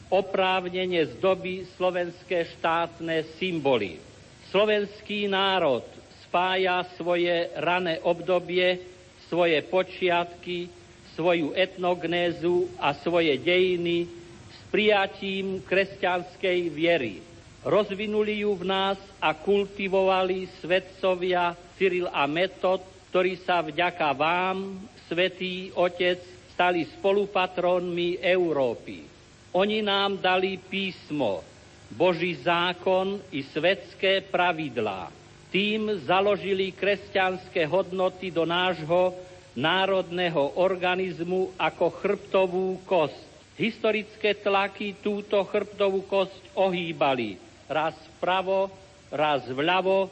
oprávnene 0.09 1.05
zdobí 1.21 1.69
slovenské 1.77 2.57
štátne 2.57 3.37
symboly. 3.37 4.01
Slovenský 4.49 5.29
národ 5.29 5.85
spája 6.29 6.85
svoje 7.01 7.49
rané 7.57 8.05
obdobie, 8.05 8.85
svoje 9.33 9.65
počiatky, 9.65 10.69
svoju 11.17 11.57
etnognézu 11.57 12.69
a 12.77 12.93
svoje 13.01 13.41
dejiny 13.41 14.05
s 14.53 14.59
prijatím 14.69 15.65
kresťanskej 15.65 16.59
viery. 16.69 17.25
Rozvinuli 17.65 18.45
ju 18.45 18.55
v 18.61 18.65
nás 18.69 19.01
a 19.19 19.33
kultivovali 19.35 20.47
svetcovia 20.61 21.57
Cyril 21.81 22.07
a 22.13 22.29
Metod, 22.29 22.85
ktorí 23.11 23.41
sa 23.43 23.65
vďaka 23.65 24.13
vám, 24.13 24.85
Svetý 25.09 25.73
Otec, 25.73 26.21
stali 26.53 26.85
spolupatrónmi 27.01 28.21
Európy. 28.21 29.09
Oni 29.57 29.81
nám 29.81 30.21
dali 30.21 30.61
písmo, 30.61 31.41
Boží 31.89 32.37
zákon 32.45 33.17
i 33.33 33.41
svetské 33.49 34.29
pravidlá. 34.29 35.09
Tým 35.49 36.05
založili 36.05 36.77
kresťanské 36.77 37.65
hodnoty 37.65 38.29
do 38.29 38.45
nášho 38.45 39.17
národného 39.57 40.61
organizmu 40.61 41.57
ako 41.57 41.87
chrbtovú 41.99 42.85
kosť. 42.85 43.27
Historické 43.59 44.39
tlaky 44.39 45.01
túto 45.03 45.41
chrbtovú 45.49 46.07
kosť 46.07 46.55
ohýbali 46.55 47.41
raz 47.67 47.97
vpravo, 48.17 48.71
raz 49.11 49.45
vľavo, 49.49 50.07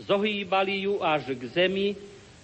zohýbali 0.00 0.88
ju 0.88 1.02
až 1.02 1.34
k 1.34 1.42
zemi, 1.50 1.92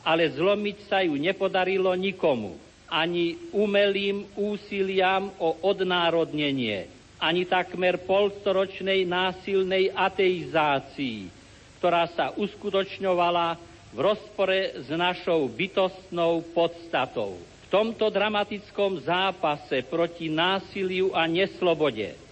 ale 0.03 0.29
zlomiť 0.35 0.79
sa 0.91 1.01
ju 1.07 1.15
nepodarilo 1.17 1.95
nikomu. 1.95 2.59
Ani 2.91 3.39
umelým 3.57 4.29
úsiliam 4.37 5.33
o 5.41 5.57
odnárodnenie, 5.65 6.91
ani 7.17 7.49
takmer 7.49 8.03
polstoročnej 8.05 9.09
násilnej 9.09 9.89
ateizácii, 9.97 11.42
ktorá 11.83 12.07
sa 12.15 12.31
uskutočňovala 12.39 13.59
v 13.91 13.99
rozpore 13.99 14.79
s 14.79 14.87
našou 14.95 15.51
bytostnou 15.51 16.47
podstatou. 16.55 17.43
V 17.43 17.67
tomto 17.67 18.07
dramatickom 18.07 19.03
zápase 19.03 19.83
proti 19.91 20.31
násiliu 20.31 21.11
a 21.11 21.27
neslobode 21.27 22.23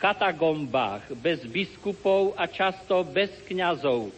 katagombách, 0.00 1.12
bez 1.20 1.44
biskupov 1.44 2.32
a 2.32 2.48
často 2.48 3.04
bez 3.04 3.28
kňazov. 3.44 4.08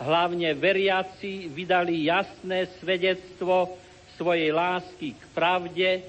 Hlavne 0.00 0.56
veriaci 0.56 1.52
vydali 1.52 2.08
jasné 2.08 2.72
svedectvo 2.80 3.76
svojej 4.16 4.48
lásky 4.48 5.12
k 5.12 5.22
pravde, 5.36 6.00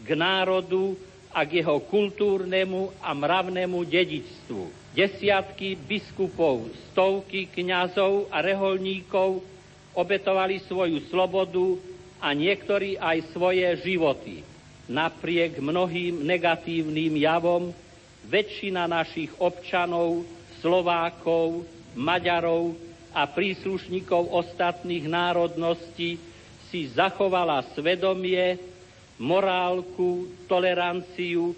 k 0.00 0.08
národu 0.14 0.94
a 1.34 1.42
k 1.42 1.60
jeho 1.60 1.82
kultúrnemu 1.82 2.94
a 3.02 3.10
mravnému 3.10 3.82
dedičstvu. 3.82 4.85
Desiatky 4.96 5.76
biskupov, 5.76 6.72
stovky 6.88 7.52
kňazov 7.52 8.32
a 8.32 8.40
reholníkov 8.40 9.44
obetovali 9.92 10.64
svoju 10.64 11.04
slobodu 11.12 11.76
a 12.16 12.32
niektorí 12.32 12.96
aj 12.96 13.28
svoje 13.36 13.68
životy. 13.84 14.40
Napriek 14.88 15.60
mnohým 15.60 16.24
negatívnym 16.24 17.12
javom 17.20 17.76
väčšina 18.24 18.88
našich 18.88 19.28
občanov, 19.36 20.24
Slovákov, 20.64 21.68
Maďarov 21.92 22.72
a 23.12 23.28
príslušníkov 23.28 24.32
ostatných 24.32 25.04
národností 25.04 26.16
si 26.72 26.88
zachovala 26.96 27.68
svedomie, 27.76 28.56
morálku, 29.20 30.24
toleranciu, 30.48 31.52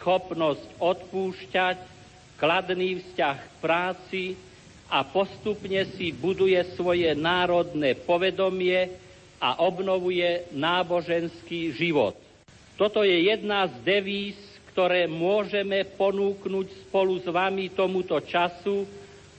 schopnosť 0.00 0.80
odpúšťať, 0.80 1.97
kladný 2.38 3.02
vzťah 3.02 3.36
k 3.36 3.54
práci 3.60 4.22
a 4.88 5.04
postupne 5.04 5.84
si 5.98 6.14
buduje 6.14 6.56
svoje 6.78 7.12
národné 7.12 7.98
povedomie 8.06 8.94
a 9.42 9.60
obnovuje 9.60 10.48
náboženský 10.54 11.76
život. 11.76 12.16
Toto 12.78 13.02
je 13.02 13.28
jedna 13.28 13.66
z 13.66 13.74
devíz 13.82 14.38
ktoré 14.78 15.10
môžeme 15.10 15.82
ponúknuť 15.98 16.86
spolu 16.86 17.18
s 17.18 17.26
vami 17.26 17.74
tomuto 17.74 18.14
času, 18.22 18.86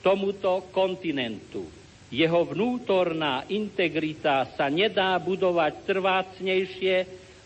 tomuto 0.03 0.67
kontinentu. 0.67 1.63
Jeho 2.11 2.43
vnútorná 2.43 3.47
integrita 3.47 4.51
sa 4.59 4.67
nedá 4.67 5.15
budovať 5.15 5.87
trvácnejšie 5.87 6.95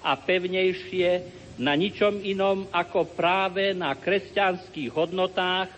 a 0.01 0.17
pevnejšie 0.17 1.10
na 1.62 1.78
ničom 1.78 2.22
inom 2.22 2.66
ako 2.74 3.13
práve 3.13 3.74
na 3.78 3.94
kresťanských 3.94 4.89
hodnotách, 4.89 5.70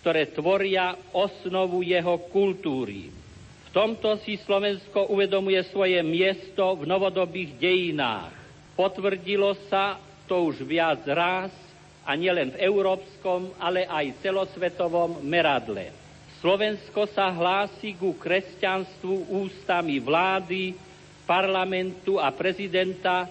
ktoré 0.00 0.30
tvoria 0.32 0.96
osnovu 1.12 1.84
jeho 1.84 2.16
kultúry. 2.32 3.12
V 3.68 3.68
tomto 3.76 4.16
si 4.24 4.40
Slovensko 4.40 5.12
uvedomuje 5.12 5.60
svoje 5.68 6.00
miesto 6.00 6.72
v 6.80 6.88
novodobých 6.88 7.60
dejinách. 7.60 8.32
Potvrdilo 8.72 9.52
sa 9.68 10.00
to 10.24 10.48
už 10.48 10.64
viac 10.64 11.04
ráz 11.04 11.52
a 12.08 12.16
nielen 12.16 12.56
v 12.56 12.64
európskom, 12.64 13.52
ale 13.60 13.84
aj 13.84 14.24
celosvetovom 14.24 15.20
meradle. 15.20 15.92
Slovensko 16.40 17.04
sa 17.12 17.28
hlási 17.34 17.98
ku 17.98 18.16
kresťanstvu 18.16 19.28
ústami 19.44 19.98
vlády, 20.00 20.72
parlamentu 21.28 22.16
a 22.16 22.32
prezidenta, 22.32 23.28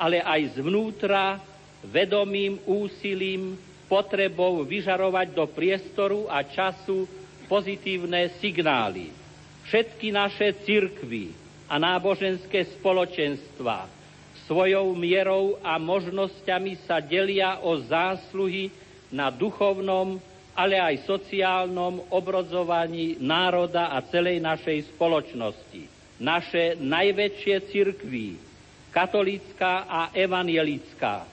ale 0.00 0.24
aj 0.24 0.56
zvnútra 0.56 1.36
vedomým 1.84 2.56
úsilím 2.64 3.60
potrebou 3.84 4.64
vyžarovať 4.64 5.36
do 5.36 5.44
priestoru 5.44 6.24
a 6.32 6.40
času 6.40 7.04
pozitívne 7.44 8.32
signály. 8.40 9.12
Všetky 9.68 10.08
naše 10.08 10.56
cirkvy 10.64 11.36
a 11.68 11.76
náboženské 11.76 12.64
spoločenstva 12.80 14.00
svojou 14.50 14.98
mierou 14.98 15.60
a 15.62 15.78
možnosťami 15.78 16.82
sa 16.88 16.98
delia 16.98 17.62
o 17.62 17.78
zásluhy 17.86 18.74
na 19.14 19.30
duchovnom, 19.30 20.18
ale 20.58 20.74
aj 20.74 21.06
sociálnom 21.06 22.02
obrodzovaní 22.10 23.14
národa 23.22 23.94
a 23.94 24.02
celej 24.10 24.42
našej 24.42 24.90
spoločnosti. 24.90 25.86
Naše 26.18 26.82
najväčšie 26.82 27.56
cirkví, 27.70 28.49
katolická 28.90 29.86
a 29.86 30.00
evanielická, 30.12 31.24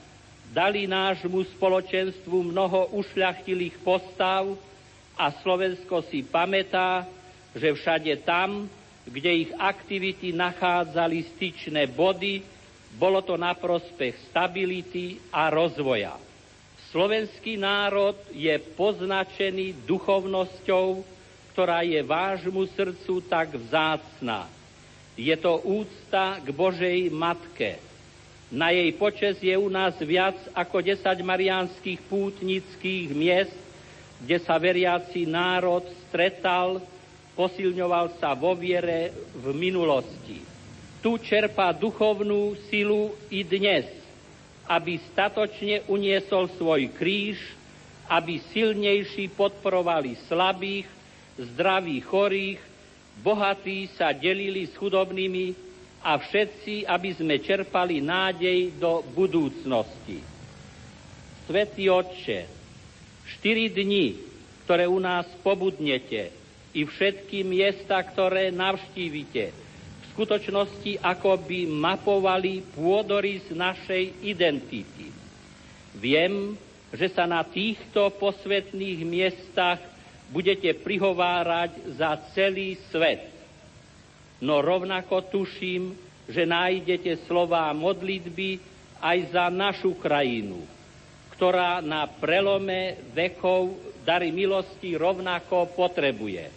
dali 0.50 0.88
nášmu 0.88 1.44
spoločenstvu 1.58 2.54
mnoho 2.54 2.96
ušľachtilých 2.96 3.82
postav 3.84 4.48
a 5.18 5.34
Slovensko 5.42 6.06
si 6.08 6.24
pamätá, 6.24 7.04
že 7.52 7.74
všade 7.74 8.22
tam, 8.22 8.70
kde 9.04 9.48
ich 9.48 9.52
aktivity 9.56 10.30
nachádzali 10.32 11.26
styčné 11.36 11.90
body, 11.90 12.40
bolo 12.96 13.20
to 13.20 13.36
na 13.36 13.52
prospech 13.52 14.32
stability 14.32 15.20
a 15.28 15.52
rozvoja. 15.52 16.16
Slovenský 16.88 17.60
národ 17.60 18.16
je 18.32 18.54
poznačený 18.72 19.84
duchovnosťou, 19.84 21.04
ktorá 21.52 21.84
je 21.84 22.00
vášmu 22.00 22.64
srdcu 22.72 23.20
tak 23.28 23.52
vzácná. 23.52 24.48
Je 25.18 25.34
to 25.34 25.58
úcta 25.66 26.38
k 26.38 26.48
Božej 26.54 27.10
Matke. 27.10 27.82
Na 28.54 28.70
jej 28.70 28.94
počes 28.94 29.42
je 29.42 29.52
u 29.58 29.66
nás 29.66 29.98
viac 29.98 30.38
ako 30.54 30.78
10 30.80 31.02
mariánskych 31.20 32.06
pútnických 32.06 33.10
miest, 33.12 33.58
kde 34.22 34.38
sa 34.46 34.56
veriaci 34.56 35.26
národ 35.26 35.82
stretal, 36.08 36.80
posilňoval 37.34 38.16
sa 38.22 38.32
vo 38.38 38.54
viere 38.54 39.10
v 39.36 39.52
minulosti 39.52 40.48
tu 40.98 41.14
čerpá 41.18 41.70
duchovnú 41.70 42.58
silu 42.66 43.14
i 43.30 43.46
dnes, 43.46 43.86
aby 44.66 44.98
statočne 45.14 45.86
uniesol 45.86 46.50
svoj 46.58 46.90
kríž, 46.98 47.38
aby 48.10 48.42
silnejší 48.50 49.30
podporovali 49.32 50.18
slabých, 50.26 50.88
zdravých 51.38 52.04
chorých, 52.04 52.60
bohatí 53.22 53.90
sa 53.98 54.14
delili 54.14 54.66
s 54.66 54.74
chudobnými 54.78 55.54
a 56.02 56.16
všetci, 56.18 56.86
aby 56.86 57.10
sme 57.14 57.42
čerpali 57.42 57.98
nádej 57.98 58.78
do 58.78 59.02
budúcnosti. 59.14 60.22
Svetý 61.48 61.90
Otče, 61.90 62.46
štyri 63.38 63.72
dni, 63.72 64.14
ktoré 64.64 64.84
u 64.86 65.00
nás 65.00 65.26
pobudnete, 65.42 66.30
i 66.76 66.84
všetky 66.84 67.42
miesta, 67.42 67.98
ktoré 68.04 68.52
navštívite, 68.52 69.68
skutočnosti 70.18 70.98
ako 70.98 71.38
by 71.46 71.70
mapovali 71.70 72.66
pôdorys 72.74 73.46
našej 73.54 74.26
identity. 74.26 75.14
Viem, 75.94 76.58
že 76.90 77.06
sa 77.14 77.22
na 77.22 77.46
týchto 77.46 78.10
posvetných 78.18 79.06
miestach 79.06 79.78
budete 80.28 80.72
prihovárať 80.76 81.96
za 81.96 82.16
celý 82.36 82.76
svet. 82.92 83.28
no 84.44 84.62
rovnako 84.62 85.26
tuším, 85.34 85.96
že 86.28 86.44
nájdete 86.44 87.26
slova 87.26 87.72
modlitby 87.72 88.60
aj 89.00 89.18
za 89.32 89.44
našu 89.48 89.96
krajinu, 89.96 90.60
ktorá 91.34 91.80
na 91.80 92.06
prelome 92.06 93.00
vekov 93.16 93.74
dary 94.04 94.28
milosti 94.30 94.94
rovnako 94.94 95.72
potrebuje. 95.72 96.52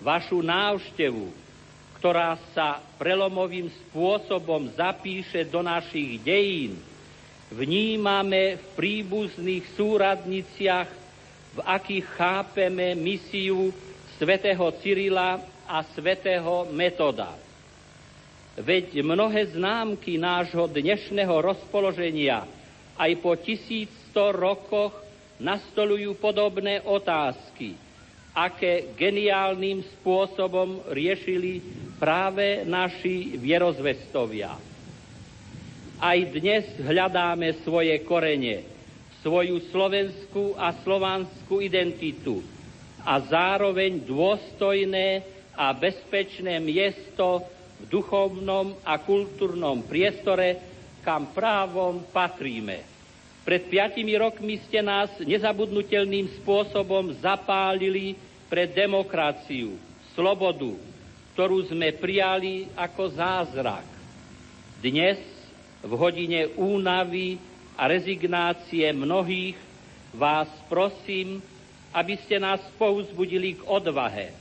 Vašu 0.00 0.40
návštevu, 0.40 1.28
ktorá 2.00 2.40
sa 2.56 2.80
prelomovým 2.96 3.68
spôsobom 3.68 4.72
zapíše 4.72 5.44
do 5.44 5.60
našich 5.60 6.16
dejín, 6.24 6.80
vnímame 7.52 8.56
v 8.56 8.64
príbuzných 8.72 9.76
súradniciach, 9.76 10.99
v 11.50 11.58
akých 11.66 12.06
chápeme 12.14 12.94
misiu 12.94 13.74
svätého 14.18 14.70
Cyrila 14.78 15.42
a 15.66 15.82
svätého 15.96 16.70
Metoda. 16.70 17.34
Veď 18.60 19.00
mnohé 19.00 19.50
známky 19.54 20.18
nášho 20.20 20.66
dnešného 20.68 21.32
rozpoloženia 21.32 22.44
aj 22.98 23.10
po 23.24 23.32
1100 23.32 23.88
rokoch 24.36 24.92
nastolujú 25.40 26.20
podobné 26.20 26.84
otázky, 26.84 27.72
aké 28.36 28.92
geniálnym 28.94 29.80
spôsobom 29.98 30.84
riešili 30.92 31.64
práve 31.96 32.62
naši 32.68 33.40
vierozvestovia. 33.40 34.54
Aj 36.00 36.18
dnes 36.28 36.68
hľadáme 36.80 37.64
svoje 37.64 37.96
korene, 38.04 38.79
svoju 39.20 39.60
slovenskú 39.68 40.56
a 40.56 40.72
slovanskú 40.80 41.60
identitu 41.60 42.40
a 43.04 43.20
zároveň 43.20 44.04
dôstojné 44.04 45.24
a 45.56 45.72
bezpečné 45.76 46.60
miesto 46.60 47.44
v 47.80 47.84
duchovnom 47.88 48.76
a 48.84 49.00
kultúrnom 49.00 49.84
priestore, 49.84 50.60
kam 51.00 51.32
právom 51.32 52.04
patríme. 52.12 52.84
Pred 53.40 53.72
piatimi 53.72 54.20
rokmi 54.20 54.60
ste 54.68 54.84
nás 54.84 55.08
nezabudnutelným 55.20 56.28
spôsobom 56.40 57.16
zapálili 57.24 58.16
pre 58.52 58.68
demokraciu, 58.68 59.80
slobodu, 60.12 60.76
ktorú 61.32 61.64
sme 61.72 61.96
prijali 61.96 62.68
ako 62.76 63.16
zázrak. 63.16 63.88
Dnes 64.84 65.16
v 65.80 65.92
hodine 65.96 66.52
únavy 66.60 67.40
a 67.80 67.88
rezignácie 67.88 68.84
mnohých 68.92 69.56
vás 70.12 70.52
prosím, 70.68 71.40
aby 71.96 72.20
ste 72.20 72.36
nás 72.36 72.60
povzbudili 72.76 73.56
k 73.56 73.64
odvahe, 73.64 74.36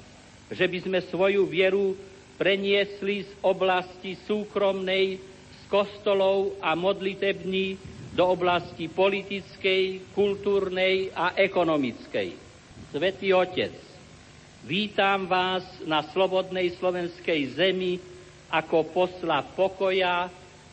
že 0.52 0.68
by 0.68 0.78
sme 0.84 1.00
svoju 1.08 1.48
vieru 1.48 1.96
preniesli 2.36 3.24
z 3.24 3.32
oblasti 3.40 4.20
súkromnej, 4.28 5.24
z 5.56 5.62
kostolov 5.72 6.60
a 6.60 6.76
modlitební 6.76 7.80
do 8.12 8.28
oblasti 8.28 8.92
politickej, 8.92 10.12
kultúrnej 10.12 11.16
a 11.16 11.32
ekonomickej. 11.40 12.36
Svetý 12.92 13.32
Otec, 13.32 13.72
vítam 14.68 15.32
vás 15.32 15.64
na 15.88 16.04
slobodnej 16.12 16.76
slovenskej 16.76 17.56
zemi 17.56 18.04
ako 18.52 18.84
posla 18.92 19.48
pokoja, 19.56 20.28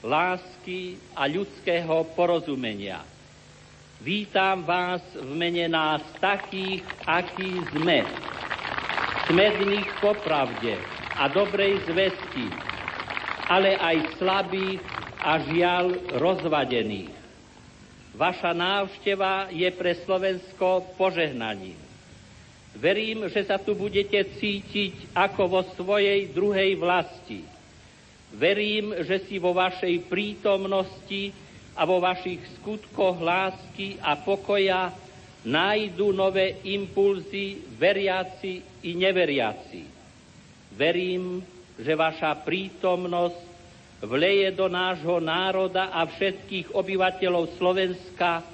lásky 0.06 1.02
a 1.18 1.26
ľudského 1.26 2.06
porozumenia. 2.14 3.02
Vítam 3.98 4.62
vás 4.62 5.02
v 5.18 5.34
mene 5.34 5.66
nás 5.66 5.98
takých, 6.22 6.86
akí 7.02 7.58
sme. 7.74 8.06
Smedných 9.26 9.90
po 9.98 10.14
pravde 10.22 10.78
a 11.18 11.26
dobrej 11.26 11.82
zvesti, 11.90 12.46
ale 13.50 13.74
aj 13.74 14.14
slabých 14.22 14.78
a 15.18 15.42
žiaľ 15.42 15.98
rozvadených. 16.22 17.10
Vaša 18.14 18.54
návšteva 18.54 19.50
je 19.50 19.66
pre 19.74 19.98
Slovensko 20.06 20.94
požehnaním. 20.94 21.76
Verím, 22.78 23.26
že 23.26 23.42
sa 23.42 23.58
tu 23.58 23.74
budete 23.74 24.22
cítiť 24.38 25.16
ako 25.16 25.42
vo 25.50 25.60
svojej 25.74 26.30
druhej 26.30 26.78
vlasti– 26.78 27.42
Verím, 28.34 28.94
že 29.06 29.22
si 29.26 29.38
vo 29.38 29.54
vašej 29.54 30.10
prítomnosti 30.10 31.30
a 31.76 31.84
vo 31.86 32.02
vašich 32.02 32.42
skutkoch 32.58 33.20
lásky 33.22 34.00
a 34.02 34.18
pokoja 34.18 34.90
nájdu 35.46 36.10
nové 36.10 36.58
impulzy 36.66 37.62
veriaci 37.78 38.64
i 38.82 38.90
neveriaci. 38.98 39.82
Verím, 40.74 41.44
že 41.78 41.92
vaša 41.94 42.34
prítomnosť 42.42 43.40
vleje 44.02 44.52
do 44.52 44.66
nášho 44.66 45.22
národa 45.22 45.94
a 45.94 46.04
všetkých 46.04 46.74
obyvateľov 46.74 47.56
Slovenska 47.56 48.44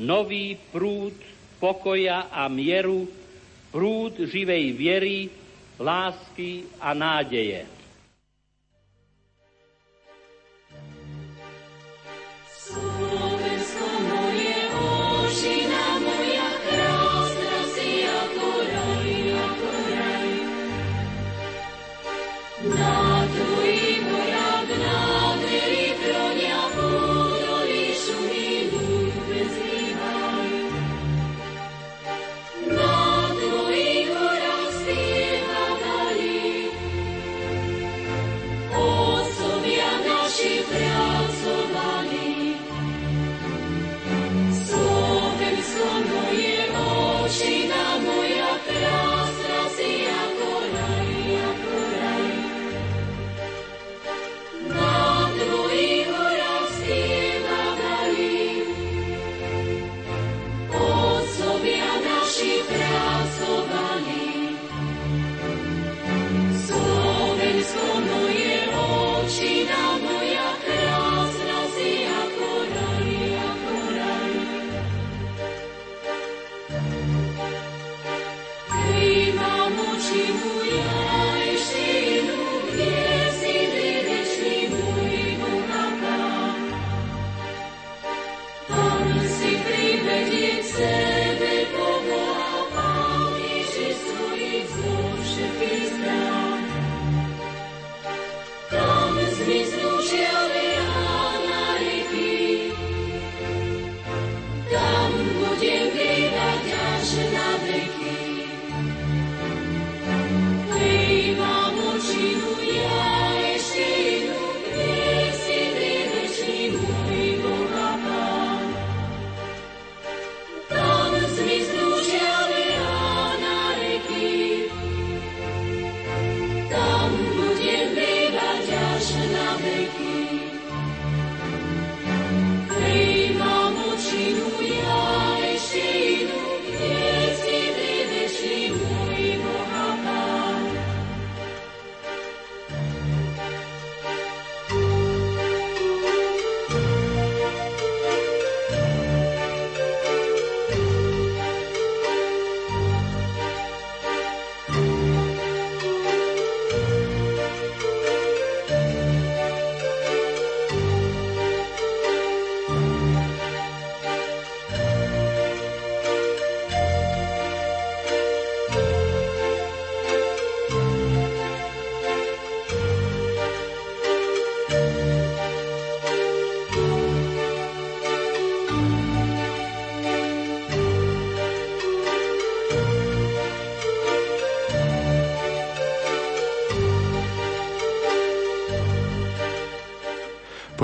nový 0.00 0.56
prúd 0.72 1.16
pokoja 1.56 2.28
a 2.32 2.48
mieru, 2.52 3.08
prúd 3.72 4.28
živej 4.28 4.72
viery, 4.76 5.18
lásky 5.80 6.68
a 6.80 6.92
nádeje. 6.96 7.75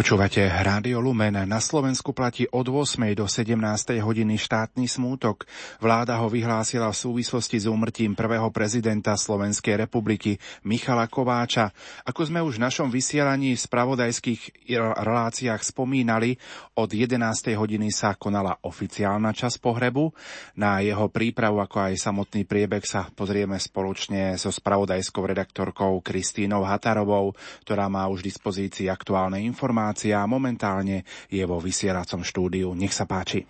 Počúvate 0.03 0.43
Rádio 0.51 0.99
Lumen. 0.99 1.47
Na 1.47 1.63
Slovensku 1.63 2.11
platí 2.11 2.43
od 2.51 2.67
8. 2.67 3.15
do 3.15 3.31
17. 3.31 3.55
hodiny 4.03 4.35
štátny 4.35 4.91
smútok. 4.91 5.47
Vláda 5.79 6.19
ho 6.19 6.27
vyhlásila 6.27 6.91
v 6.91 6.99
súvislosti 7.07 7.63
s 7.63 7.71
úmrtím 7.71 8.19
prvého 8.19 8.51
prezidenta 8.51 9.15
Slovenskej 9.15 9.79
republiky 9.79 10.43
Michala 10.67 11.07
Kováča. 11.07 11.71
Ako 12.03 12.27
sme 12.27 12.43
už 12.43 12.59
v 12.59 12.67
našom 12.67 12.91
vysielaní 12.91 13.55
v 13.55 13.63
spravodajských 13.63 14.67
reláciách 15.07 15.63
spomínali, 15.63 16.35
od 16.75 16.91
11. 16.91 17.23
hodiny 17.55 17.95
sa 17.95 18.19
konala 18.19 18.59
oficiálna 18.59 19.31
časť 19.31 19.63
pohrebu. 19.63 20.11
Na 20.59 20.83
jeho 20.83 21.15
prípravu, 21.15 21.63
ako 21.63 21.79
aj 21.79 22.03
samotný 22.03 22.43
priebeh 22.43 22.83
sa 22.83 23.07
pozrieme 23.07 23.55
spoločne 23.55 24.35
so 24.35 24.51
spravodajskou 24.51 25.23
redaktorkou 25.31 26.03
Kristínou 26.03 26.67
Hatarovou, 26.67 27.39
ktorá 27.63 27.87
má 27.87 28.11
už 28.11 28.27
v 28.27 28.35
dispozícii 28.35 28.91
aktuálne 28.91 29.39
informácie 29.39 29.91
informácia 29.93 30.25
a 30.25 30.25
momentálne 30.25 31.05
je 31.29 31.45
vo 31.45 31.61
vysielacom 31.61 32.25
štúdiu. 32.25 32.73
Nech 32.73 32.97
sa 32.97 33.05
páči. 33.05 33.45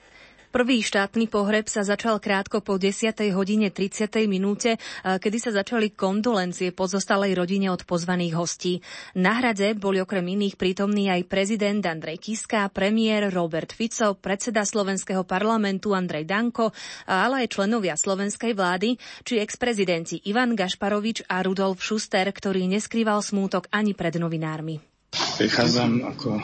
Prvý 0.53 0.85
štátny 0.85 1.33
pohreb 1.33 1.65
sa 1.65 1.81
začal 1.81 2.21
krátko 2.21 2.61
po 2.61 2.77
10. 2.77 3.09
hodine 3.33 3.73
30. 3.73 4.29
minúte, 4.29 4.77
kedy 5.01 5.39
sa 5.41 5.49
začali 5.49 5.97
kondolencie 5.97 6.77
pozostalej 6.77 7.33
rodine 7.41 7.73
od 7.73 7.89
pozvaných 7.89 8.37
hostí. 8.37 8.85
Na 9.17 9.41
hrade 9.41 9.73
boli 9.73 10.05
okrem 10.05 10.21
iných 10.21 10.61
prítomní 10.61 11.09
aj 11.09 11.25
prezident 11.25 11.81
Andrej 11.81 12.21
Kiska, 12.21 12.69
premiér 12.69 13.33
Robert 13.33 13.73
Fico, 13.73 14.13
predseda 14.21 14.69
slovenského 14.69 15.25
parlamentu 15.25 15.97
Andrej 15.97 16.29
Danko, 16.29 16.77
ale 17.09 17.49
aj 17.49 17.57
členovia 17.57 17.97
slovenskej 17.97 18.53
vlády, 18.53 19.01
či 19.25 19.41
ex-prezidenti 19.41 20.21
Ivan 20.29 20.53
Gašparovič 20.53 21.33
a 21.33 21.41
Rudolf 21.41 21.81
Schuster, 21.81 22.29
ktorý 22.29 22.69
neskrýval 22.69 23.25
smútok 23.25 23.73
ani 23.73 23.97
pred 23.97 24.21
novinármi. 24.21 24.92
Prichádzam 25.13 26.09
ako 26.09 26.41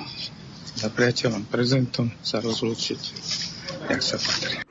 za 0.76 0.88
priateľom, 0.92 1.48
prezentom 1.48 2.12
sa 2.20 2.38
rozlúčiť, 2.44 3.00
jak 3.88 4.02
sa 4.04 4.20
patrí. 4.20 4.62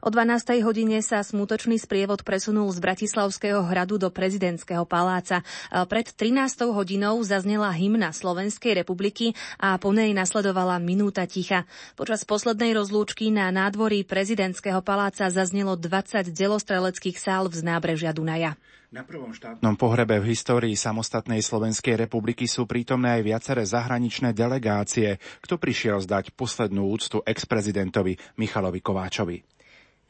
O 0.00 0.08
12. 0.08 0.64
hodine 0.64 1.04
sa 1.04 1.20
smutočný 1.20 1.76
sprievod 1.76 2.24
presunul 2.24 2.72
z 2.72 2.80
Bratislavského 2.80 3.60
hradu 3.68 4.00
do 4.00 4.08
prezidentského 4.08 4.88
paláca. 4.88 5.44
Pred 5.68 6.16
13. 6.16 6.72
hodinou 6.72 7.20
zaznela 7.20 7.68
hymna 7.68 8.08
Slovenskej 8.08 8.80
republiky 8.80 9.36
a 9.60 9.76
po 9.76 9.92
nej 9.92 10.16
nasledovala 10.16 10.80
minúta 10.80 11.28
ticha. 11.28 11.68
Počas 12.00 12.24
poslednej 12.24 12.72
rozlúčky 12.72 13.28
na 13.28 13.52
nádvorí 13.52 14.00
prezidentského 14.08 14.80
paláca 14.80 15.28
zaznelo 15.28 15.76
20 15.76 16.32
delostreleckých 16.32 17.20
sál 17.20 17.52
z 17.52 17.60
nábrežia 17.60 18.16
Dunaja. 18.16 18.56
Na 18.90 19.06
prvom 19.06 19.30
štátnom 19.30 19.78
pohrebe 19.78 20.18
v 20.18 20.34
histórii 20.34 20.74
samostatnej 20.74 21.38
Slovenskej 21.46 21.94
republiky 21.94 22.50
sú 22.50 22.66
prítomné 22.66 23.14
aj 23.14 23.22
viaceré 23.22 23.62
zahraničné 23.62 24.34
delegácie, 24.34 25.22
kto 25.46 25.62
prišiel 25.62 26.02
zdať 26.02 26.34
poslednú 26.34 26.90
úctu 26.90 27.22
ex-prezidentovi 27.22 28.18
Michalovi 28.34 28.82
Kováčovi. 28.82 29.46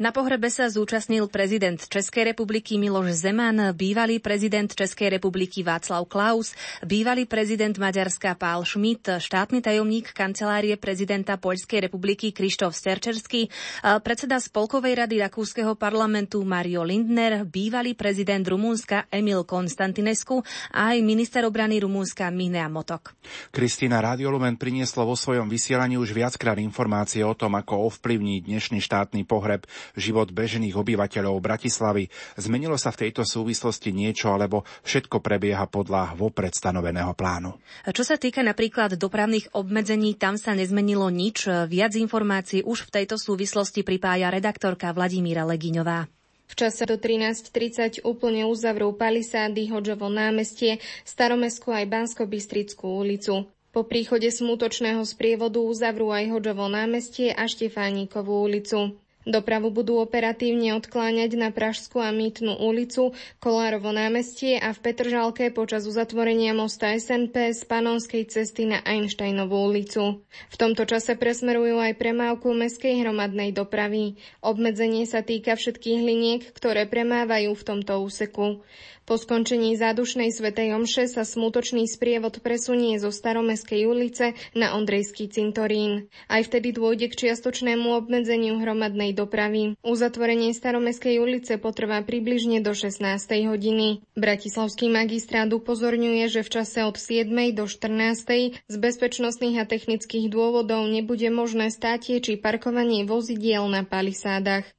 Na 0.00 0.16
pohrebe 0.16 0.48
sa 0.48 0.64
zúčastnil 0.72 1.28
prezident 1.28 1.76
Českej 1.76 2.32
republiky 2.32 2.80
Miloš 2.80 3.20
Zeman, 3.20 3.76
bývalý 3.76 4.16
prezident 4.16 4.72
Českej 4.72 5.20
republiky 5.20 5.60
Václav 5.60 6.08
Klaus, 6.08 6.56
bývalý 6.80 7.28
prezident 7.28 7.76
Maďarska 7.76 8.32
Pál 8.32 8.64
Schmidt, 8.64 9.20
štátny 9.20 9.60
tajomník 9.60 10.16
kancelárie 10.16 10.80
prezidenta 10.80 11.36
Poľskej 11.36 11.84
republiky 11.84 12.32
Krištof 12.32 12.72
Sterčerský, 12.72 13.52
predseda 14.00 14.40
Spolkovej 14.40 15.04
rady 15.04 15.20
Rakúskeho 15.20 15.76
parlamentu 15.76 16.40
Mario 16.48 16.80
Lindner, 16.80 17.44
bývalý 17.44 17.92
prezident 17.92 18.40
Rumúnska 18.40 19.04
Emil 19.12 19.44
Konstantinescu 19.44 20.40
a 20.72 20.96
aj 20.96 21.04
minister 21.04 21.44
obrany 21.44 21.76
Rumúnska 21.76 22.32
Minea 22.32 22.72
Motok. 22.72 23.12
Kristýna 23.52 24.00
Radiolumen 24.00 24.56
prinieslo 24.56 25.04
vo 25.04 25.12
svojom 25.12 25.52
vysielaní 25.52 26.00
už 26.00 26.16
viackrát 26.16 26.56
informácie 26.56 27.20
o 27.20 27.36
tom, 27.36 27.52
ako 27.52 27.92
ovplyvní 27.92 28.48
dnešný 28.48 28.80
štátny 28.80 29.28
pohreb 29.28 29.68
život 29.98 30.30
bežných 30.30 30.74
obyvateľov 30.74 31.38
Bratislavy. 31.40 32.10
Zmenilo 32.36 32.76
sa 32.76 32.90
v 32.94 33.06
tejto 33.06 33.26
súvislosti 33.26 33.90
niečo, 33.90 34.30
alebo 34.34 34.66
všetko 34.86 35.22
prebieha 35.22 35.66
podľa 35.70 36.14
vopred 36.18 36.54
stanoveného 36.54 37.14
plánu? 37.14 37.56
Čo 37.86 38.02
sa 38.02 38.18
týka 38.18 38.42
napríklad 38.42 38.94
dopravných 38.98 39.54
obmedzení, 39.56 40.18
tam 40.18 40.36
sa 40.36 40.54
nezmenilo 40.54 41.08
nič. 41.08 41.46
Viac 41.46 41.94
informácií 41.96 42.62
už 42.66 42.90
v 42.90 43.02
tejto 43.02 43.16
súvislosti 43.16 43.86
pripája 43.86 44.28
redaktorka 44.30 44.90
Vladimíra 44.90 45.46
Legiňová. 45.46 46.06
V 46.50 46.58
čase 46.58 46.82
do 46.82 46.98
13.30 46.98 48.02
úplne 48.02 48.42
uzavrú 48.42 48.90
palisády, 48.90 49.70
Hoďovo 49.70 50.10
námestie, 50.10 50.82
Staromestskú 51.06 51.70
aj 51.70 51.86
Bansko-Bystrickú 51.86 52.90
ulicu. 52.90 53.46
Po 53.70 53.86
príchode 53.86 54.26
smutočného 54.26 54.98
sprievodu 55.06 55.62
uzavrú 55.62 56.10
aj 56.10 56.34
Hoďovo 56.34 56.66
námestie 56.66 57.30
a 57.30 57.46
Štefánikovú 57.46 58.50
ulicu. 58.50 58.98
Dopravu 59.30 59.70
budú 59.70 60.02
operatívne 60.02 60.74
odkláňať 60.74 61.38
na 61.38 61.54
Pražskú 61.54 62.02
a 62.02 62.10
Mýtnu 62.10 62.58
ulicu, 62.58 63.14
Kolárovo 63.38 63.94
námestie 63.94 64.58
a 64.58 64.74
v 64.74 64.82
Petržalke 64.82 65.54
počas 65.54 65.86
uzatvorenia 65.86 66.50
mosta 66.50 66.90
SNP 66.90 67.54
z 67.54 67.62
Panonskej 67.62 68.26
cesty 68.26 68.66
na 68.66 68.82
Einsteinovú 68.82 69.70
ulicu. 69.70 70.26
V 70.26 70.56
tomto 70.58 70.82
čase 70.82 71.14
presmerujú 71.14 71.78
aj 71.78 71.94
premávku 71.94 72.50
meskej 72.50 73.06
hromadnej 73.06 73.54
dopravy. 73.54 74.18
Obmedzenie 74.42 75.06
sa 75.06 75.22
týka 75.22 75.54
všetkých 75.54 76.00
liniek, 76.02 76.42
ktoré 76.50 76.90
premávajú 76.90 77.54
v 77.54 77.62
tomto 77.62 78.02
úseku. 78.02 78.66
Po 79.10 79.18
skončení 79.18 79.74
zádušnej 79.74 80.30
svetej 80.30 80.78
omše 80.78 81.10
sa 81.10 81.26
smutočný 81.26 81.90
sprievod 81.90 82.38
presunie 82.46 82.94
zo 83.02 83.10
Staromeskej 83.10 83.90
ulice 83.90 84.38
na 84.54 84.78
Ondrejský 84.78 85.26
cintorín. 85.26 86.06
Aj 86.30 86.46
vtedy 86.46 86.70
dôjde 86.70 87.10
k 87.10 87.26
čiastočnému 87.26 87.90
obmedzeniu 87.90 88.62
hromadnej 88.62 89.10
dopravy. 89.10 89.74
Uzatvorenie 89.82 90.54
Staromeskej 90.54 91.18
ulice 91.18 91.58
potrvá 91.58 92.06
približne 92.06 92.62
do 92.62 92.70
16. 92.70 93.02
hodiny. 93.50 93.98
Bratislavský 94.14 94.86
magistrát 94.86 95.50
upozorňuje, 95.50 96.30
že 96.30 96.46
v 96.46 96.62
čase 96.62 96.86
od 96.86 96.94
7. 96.94 97.26
do 97.50 97.66
14. 97.66 98.62
z 98.62 98.74
bezpečnostných 98.78 99.58
a 99.58 99.66
technických 99.66 100.30
dôvodov 100.30 100.86
nebude 100.86 101.26
možné 101.34 101.74
státie 101.74 102.22
či 102.22 102.38
parkovanie 102.38 103.02
vozidiel 103.02 103.66
na 103.66 103.82
palisádach. 103.82 104.70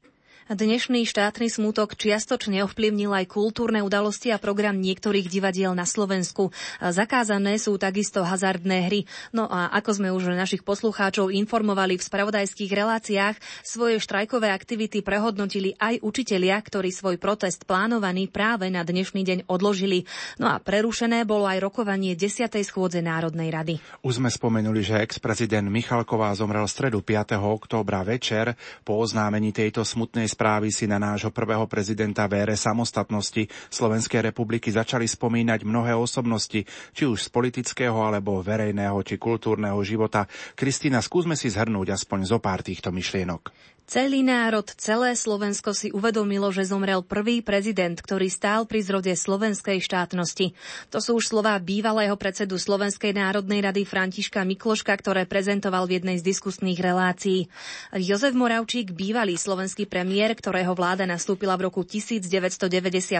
Dnešný 0.51 1.07
štátny 1.07 1.47
smutok 1.47 1.95
čiastočne 1.95 2.59
ovplyvnil 2.67 3.07
aj 3.15 3.23
kultúrne 3.31 3.79
udalosti 3.87 4.35
a 4.35 4.41
program 4.41 4.83
niektorých 4.83 5.31
divadiel 5.31 5.71
na 5.71 5.87
Slovensku. 5.87 6.51
Zakázané 6.83 7.55
sú 7.55 7.79
takisto 7.79 8.19
hazardné 8.19 8.91
hry. 8.91 9.07
No 9.31 9.47
a 9.47 9.71
ako 9.71 9.91
sme 9.95 10.11
už 10.11 10.35
našich 10.35 10.67
poslucháčov 10.67 11.31
informovali 11.31 11.95
v 11.95 12.03
spravodajských 12.03 12.67
reláciách, 12.67 13.39
svoje 13.63 14.03
štrajkové 14.03 14.51
aktivity 14.51 14.99
prehodnotili 14.99 15.71
aj 15.79 16.03
učitelia, 16.03 16.59
ktorí 16.59 16.91
svoj 16.91 17.15
protest 17.15 17.63
plánovaný 17.63 18.27
práve 18.27 18.67
na 18.67 18.83
dnešný 18.83 19.23
deň 19.23 19.39
odložili. 19.47 20.03
No 20.35 20.51
a 20.51 20.59
prerušené 20.59 21.23
bolo 21.23 21.47
aj 21.47 21.63
rokovanie 21.63 22.19
10. 22.19 22.51
schôdze 22.67 22.99
Národnej 22.99 23.55
rady. 23.55 23.79
Už 24.03 24.19
sme 24.19 24.27
spomenuli, 24.27 24.83
že 24.83 24.99
ex-prezident 24.99 25.71
Michalková 25.71 26.35
zomrel 26.35 26.67
stredu 26.67 26.99
5. 26.99 27.39
októbra 27.39 28.03
večer 28.03 28.59
po 28.83 28.99
oznámení 28.99 29.55
tejto 29.55 29.87
smutnej 29.87 30.27
správy 30.41 30.73
si 30.73 30.89
na 30.89 30.97
nášho 30.97 31.29
prvého 31.29 31.69
prezidenta 31.69 32.25
v 32.25 32.49
samostatnosti 32.57 33.45
Slovenskej 33.69 34.25
republiky 34.25 34.73
začali 34.73 35.05
spomínať 35.05 35.61
mnohé 35.61 35.93
osobnosti, 35.93 36.65
či 36.97 37.03
už 37.05 37.21
z 37.21 37.29
politického 37.29 37.93
alebo 37.93 38.41
verejného 38.41 38.97
či 39.05 39.21
kultúrneho 39.21 39.77
života. 39.85 40.25
Kristýna, 40.57 40.97
skúsme 41.05 41.37
si 41.37 41.53
zhrnúť 41.53 41.93
aspoň 41.93 42.25
zo 42.25 42.41
pár 42.41 42.65
týchto 42.65 42.89
myšlienok. 42.89 43.53
Celý 43.91 44.23
národ, 44.23 44.63
celé 44.79 45.19
Slovensko 45.19 45.75
si 45.75 45.91
uvedomilo, 45.91 46.47
že 46.55 46.63
zomrel 46.63 47.03
prvý 47.03 47.43
prezident, 47.43 47.99
ktorý 47.99 48.31
stál 48.31 48.63
pri 48.63 48.79
zrode 48.79 49.11
slovenskej 49.11 49.83
štátnosti. 49.83 50.55
To 50.95 51.03
sú 51.03 51.19
už 51.19 51.27
slová 51.27 51.59
bývalého 51.59 52.15
predsedu 52.15 52.55
Slovenskej 52.55 53.11
národnej 53.11 53.59
rady 53.59 53.83
Františka 53.83 54.47
Mikloška, 54.47 54.95
ktoré 54.95 55.27
prezentoval 55.27 55.91
v 55.91 55.99
jednej 55.99 56.23
z 56.23 56.23
diskusných 56.23 56.79
relácií. 56.79 57.51
Jozef 57.99 58.31
Moravčík, 58.31 58.95
bývalý 58.95 59.35
slovenský 59.35 59.91
premiér, 59.91 60.39
ktorého 60.39 60.71
vláda 60.71 61.03
nastúpila 61.03 61.59
v 61.59 61.67
roku 61.67 61.83
1994, 61.83 63.11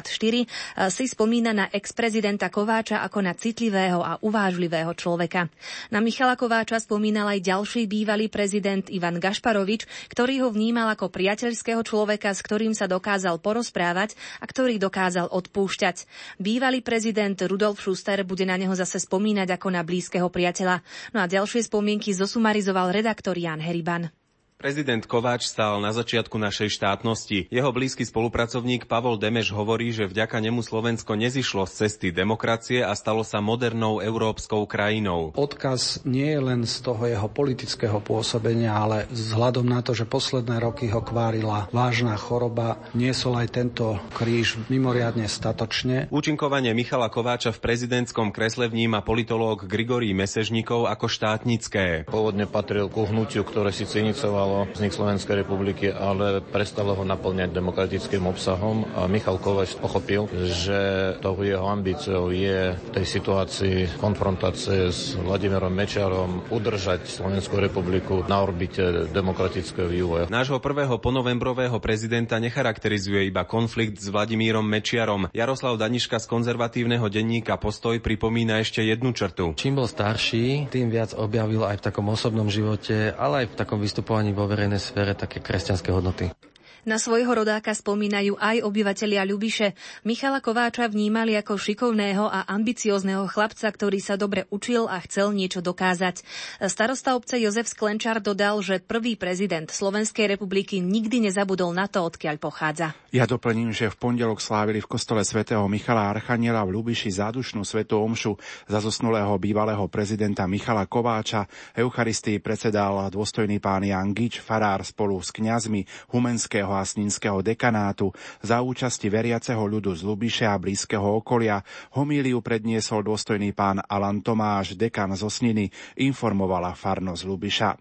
si 0.88 1.04
spomína 1.04 1.52
na 1.52 1.68
ex-prezidenta 1.68 2.48
Kováča 2.48 3.04
ako 3.04 3.20
na 3.20 3.36
citlivého 3.36 4.00
a 4.00 4.24
uvážlivého 4.24 4.96
človeka. 4.96 5.52
Na 5.92 6.00
Michala 6.00 6.40
Kováča 6.40 6.80
spomínal 6.80 7.28
aj 7.28 7.44
ďalší 7.44 7.92
bývalý 7.92 8.32
prezident 8.32 8.88
Ivan 8.88 9.20
Gašparovič, 9.20 10.08
ktorý 10.08 10.48
ho 10.48 10.50
v 10.56 10.60
vnímal 10.62 10.94
ako 10.94 11.10
priateľského 11.10 11.82
človeka, 11.82 12.38
s 12.38 12.46
ktorým 12.46 12.78
sa 12.78 12.86
dokázal 12.86 13.42
porozprávať 13.42 14.14
a 14.38 14.46
ktorý 14.46 14.78
dokázal 14.78 15.34
odpúšťať. 15.34 16.06
Bývalý 16.38 16.86
prezident 16.86 17.34
Rudolf 17.34 17.82
Schuster 17.82 18.22
bude 18.22 18.46
na 18.46 18.62
neho 18.62 18.78
zase 18.78 19.02
spomínať 19.02 19.58
ako 19.58 19.74
na 19.74 19.82
blízkeho 19.82 20.30
priateľa. 20.30 20.86
No 21.18 21.26
a 21.26 21.26
ďalšie 21.26 21.66
spomienky 21.66 22.14
zosumarizoval 22.14 22.94
redaktor 22.94 23.34
Jan 23.42 23.58
Heriban. 23.58 24.14
Prezident 24.62 25.02
Kováč 25.10 25.50
stal 25.50 25.82
na 25.82 25.90
začiatku 25.90 26.38
našej 26.38 26.78
štátnosti. 26.78 27.50
Jeho 27.50 27.74
blízky 27.74 28.06
spolupracovník 28.06 28.86
Pavol 28.86 29.18
Demeš 29.18 29.50
hovorí, 29.58 29.90
že 29.90 30.06
vďaka 30.06 30.38
nemu 30.38 30.62
Slovensko 30.62 31.18
nezišlo 31.18 31.66
z 31.66 31.74
cesty 31.82 32.14
demokracie 32.14 32.86
a 32.86 32.94
stalo 32.94 33.26
sa 33.26 33.42
modernou 33.42 34.06
európskou 34.06 34.70
krajinou. 34.70 35.34
Odkaz 35.34 36.06
nie 36.06 36.30
je 36.30 36.42
len 36.46 36.62
z 36.70 36.78
toho 36.78 37.10
jeho 37.10 37.26
politického 37.26 37.98
pôsobenia, 38.06 38.78
ale 38.78 39.10
vzhľadom 39.10 39.66
na 39.66 39.82
to, 39.82 39.98
že 39.98 40.06
posledné 40.06 40.62
roky 40.62 40.94
ho 40.94 41.02
kvárila 41.02 41.66
vážna 41.74 42.14
choroba, 42.14 42.78
niesol 42.94 43.42
aj 43.42 43.58
tento 43.58 43.98
kríž 44.14 44.62
mimoriadne 44.70 45.26
statočne. 45.26 46.06
Účinkovanie 46.14 46.78
Michala 46.78 47.10
Kováča 47.10 47.50
v 47.50 47.66
prezidentskom 47.66 48.30
kresle 48.30 48.70
vníma 48.70 49.02
politológ 49.02 49.66
Grigorí 49.66 50.14
Mesežníkov 50.14 50.86
ako 50.86 51.10
štátnické. 51.10 52.06
Pôvodne 52.06 52.46
patril 52.46 52.94
ku 52.94 53.10
hnutiu, 53.10 53.42
ktoré 53.42 53.74
si 53.74 53.90
cenicoval 53.90 54.51
znamenalo 54.52 54.76
vznik 54.76 54.94
Slovenskej 54.94 55.36
republiky, 55.42 55.88
ale 55.92 56.44
prestalo 56.44 56.92
ho 56.96 57.04
naplňať 57.08 57.56
demokratickým 57.56 58.28
obsahom 58.28 58.84
a 59.00 59.08
Michal 59.08 59.40
Kovač 59.40 59.80
pochopil, 59.80 60.28
že 60.52 61.14
tou 61.24 61.40
jeho 61.40 61.64
ambíciou 61.72 62.30
je 62.36 62.76
v 62.76 62.90
tej 62.92 63.06
situácii 63.08 63.78
konfrontácie 63.98 64.92
s 64.92 65.16
Vladimírom 65.16 65.72
Mečarom 65.72 66.44
udržať 66.52 67.08
Slovenskú 67.08 67.64
republiku 67.64 68.28
na 68.28 68.44
orbite 68.44 69.08
demokratického 69.12 69.88
vývoja. 69.88 70.26
Nášho 70.28 70.60
prvého 70.60 71.00
ponovembrového 71.00 71.80
prezidenta 71.80 72.38
necharakterizuje 72.38 73.32
iba 73.32 73.48
konflikt 73.48 74.04
s 74.04 74.12
Vladimírom 74.12 74.66
Mečiarom. 74.68 75.32
Jaroslav 75.32 75.80
Daniška 75.80 76.20
z 76.20 76.28
konzervatívneho 76.28 77.08
denníka 77.08 77.56
Postoj 77.56 78.04
pripomína 78.04 78.60
ešte 78.60 78.84
jednu 78.84 79.16
črtu. 79.16 79.56
Čím 79.56 79.80
bol 79.80 79.88
starší, 79.88 80.68
tým 80.68 80.92
viac 80.92 81.16
objavil 81.16 81.64
aj 81.64 81.80
v 81.80 81.86
takom 81.92 82.08
osobnom 82.12 82.52
živote, 82.52 83.14
ale 83.16 83.46
aj 83.46 83.56
v 83.56 83.58
takom 83.58 83.80
vystupovaní 83.80 84.34
vo 84.42 84.50
verejnej 84.50 84.82
sfére 84.82 85.14
také 85.14 85.38
kresťanské 85.38 85.94
hodnoty. 85.94 86.34
Na 86.82 86.98
svojho 86.98 87.30
rodáka 87.30 87.78
spomínajú 87.78 88.42
aj 88.42 88.66
obyvatelia 88.66 89.22
Ľubiše. 89.22 89.78
Michala 90.02 90.42
Kováča 90.42 90.90
vnímali 90.90 91.38
ako 91.38 91.54
šikovného 91.54 92.26
a 92.26 92.50
ambiciózneho 92.50 93.30
chlapca, 93.30 93.70
ktorý 93.70 94.02
sa 94.02 94.18
dobre 94.18 94.50
učil 94.50 94.90
a 94.90 94.98
chcel 95.06 95.30
niečo 95.30 95.62
dokázať. 95.62 96.26
Starosta 96.66 97.14
obce 97.14 97.38
Jozef 97.38 97.70
Sklenčar 97.70 98.18
dodal, 98.18 98.66
že 98.66 98.82
prvý 98.82 99.14
prezident 99.14 99.70
Slovenskej 99.70 100.34
republiky 100.34 100.82
nikdy 100.82 101.30
nezabudol 101.30 101.70
na 101.70 101.86
to, 101.86 102.02
odkiaľ 102.02 102.42
pochádza. 102.42 102.98
Ja 103.14 103.30
doplním, 103.30 103.70
že 103.78 103.94
v 103.94 104.02
pondelok 104.02 104.42
slávili 104.42 104.82
v 104.82 104.90
kostole 104.90 105.22
svätého 105.22 105.62
Michala 105.70 106.10
Archaniela 106.10 106.66
v 106.66 106.82
Ľubiši 106.82 107.14
zádušnú 107.14 107.62
svetú 107.62 108.02
omšu 108.02 108.42
za 108.66 108.82
zosnulého 108.82 109.38
bývalého 109.38 109.86
prezidenta 109.86 110.50
Michala 110.50 110.90
Kováča. 110.90 111.46
Eucharistii 111.78 112.42
predsedal 112.42 113.14
dôstojný 113.14 113.62
pán 113.62 113.86
Jan 113.86 114.18
Gič, 114.18 114.42
farár 114.42 114.82
spolu 114.82 115.22
s 115.22 115.30
kňazmi 115.30 116.10
Humenského 116.10 116.71
a 116.76 116.84
Sninského 116.84 117.40
dekanátu 117.46 118.12
za 118.42 118.60
účasti 118.64 119.08
veriaceho 119.08 119.62
ľudu 119.62 119.96
z 119.96 120.02
Lubiše 120.04 120.46
a 120.48 120.56
blízkeho 120.58 121.22
okolia. 121.22 121.64
Homíliu 121.96 122.40
predniesol 122.40 123.06
dôstojný 123.06 123.52
pán 123.54 123.84
Alan 123.86 124.20
Tomáš, 124.24 124.76
dekan 124.76 125.14
zo 125.14 125.30
Sniny, 125.30 125.70
informovala 126.00 126.74
farnosť 126.74 127.24
Lubiša. 127.28 127.72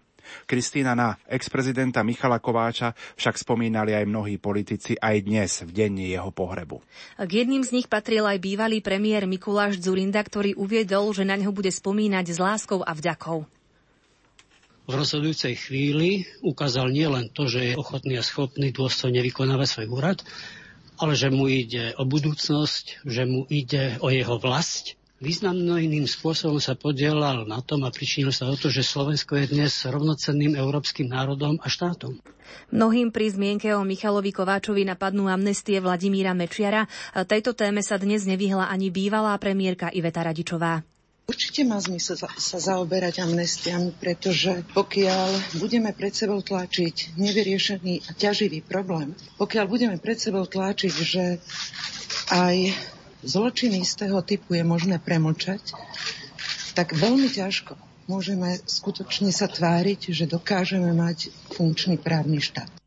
Kristýna 0.45 0.93
na 0.93 1.17
ex-prezidenta 1.25 2.05
Michala 2.05 2.37
Kováča 2.37 2.93
však 3.17 3.41
spomínali 3.41 3.97
aj 3.97 4.05
mnohí 4.05 4.37
politici 4.37 4.95
aj 4.97 5.17
dnes 5.25 5.51
v 5.65 5.71
deň 5.73 5.91
jeho 6.13 6.31
pohrebu. 6.31 6.77
K 7.17 7.31
jedným 7.31 7.65
z 7.65 7.81
nich 7.81 7.87
patril 7.89 8.25
aj 8.29 8.37
bývalý 8.37 8.79
premiér 8.79 9.25
Mikuláš 9.25 9.81
Zurinda, 9.81 10.21
ktorý 10.21 10.53
uviedol, 10.55 11.11
že 11.11 11.25
na 11.25 11.35
ňo 11.37 11.51
bude 11.51 11.73
spomínať 11.73 12.25
s 12.31 12.39
láskou 12.39 12.85
a 12.85 12.93
vďakou 12.93 13.60
v 14.89 14.93
rozhodujúcej 14.97 15.53
chvíli 15.57 16.25
ukázal 16.41 16.89
nielen 16.89 17.29
to, 17.31 17.45
že 17.45 17.73
je 17.73 17.79
ochotný 17.79 18.17
a 18.17 18.25
schopný 18.25 18.73
dôstojne 18.73 19.21
vykonávať 19.21 19.67
svoj 19.67 19.87
úrad, 19.93 20.19
ale 21.01 21.13
že 21.17 21.33
mu 21.33 21.49
ide 21.49 21.93
o 21.97 22.05
budúcnosť, 22.05 23.05
že 23.05 23.23
mu 23.25 23.45
ide 23.49 23.97
o 24.01 24.09
jeho 24.09 24.37
vlast. 24.37 24.97
Významným 25.21 26.09
spôsobom 26.09 26.57
sa 26.57 26.73
podielal 26.73 27.45
na 27.45 27.61
tom 27.61 27.85
a 27.85 27.93
pričinil 27.93 28.33
sa 28.33 28.49
o 28.49 28.57
to, 28.57 28.73
že 28.73 28.81
Slovensko 28.81 29.37
je 29.37 29.53
dnes 29.53 29.69
rovnocenným 29.85 30.57
európskym 30.57 31.05
národom 31.05 31.61
a 31.61 31.69
štátom. 31.69 32.17
Mnohým 32.73 33.13
pri 33.13 33.29
zmienke 33.29 33.69
o 33.77 33.85
Michalovi 33.85 34.33
Kováčovi 34.33 34.81
napadnú 34.81 35.29
amnestie 35.29 35.77
Vladimíra 35.77 36.33
Mečiara. 36.33 36.89
Tejto 37.13 37.53
téme 37.53 37.85
sa 37.85 38.01
dnes 38.01 38.25
nevyhla 38.25 38.65
ani 38.73 38.89
bývalá 38.89 39.37
premiérka 39.37 39.93
Iveta 39.93 40.25
Radičová. 40.25 40.81
Určite 41.29 41.63
má 41.63 41.79
zmysel 41.79 42.17
sa 42.17 42.57
zaoberať 42.57 43.23
amnestiami, 43.23 43.95
pretože 43.95 44.65
pokiaľ 44.73 45.59
budeme 45.61 45.93
pred 45.95 46.11
sebou 46.11 46.41
tlačiť 46.43 47.15
nevyriešený 47.15 48.09
a 48.09 48.11
ťaživý 48.17 48.65
problém, 48.65 49.15
pokiaľ 49.37 49.65
budeme 49.69 49.97
pred 50.01 50.17
sebou 50.19 50.43
tlačiť, 50.49 50.93
že 50.93 51.39
aj 52.33 52.75
zločiny 53.21 53.85
istého 53.85 54.17
typu 54.25 54.57
je 54.57 54.65
možné 54.65 54.97
premlčať, 54.97 55.61
tak 56.73 56.97
veľmi 56.97 57.29
ťažko 57.29 57.77
môžeme 58.09 58.59
skutočne 58.67 59.29
sa 59.31 59.47
tváriť, 59.47 60.11
že 60.11 60.27
dokážeme 60.27 60.91
mať 60.91 61.31
funkčný 61.53 61.95
právny 62.01 62.41
štát. 62.41 62.80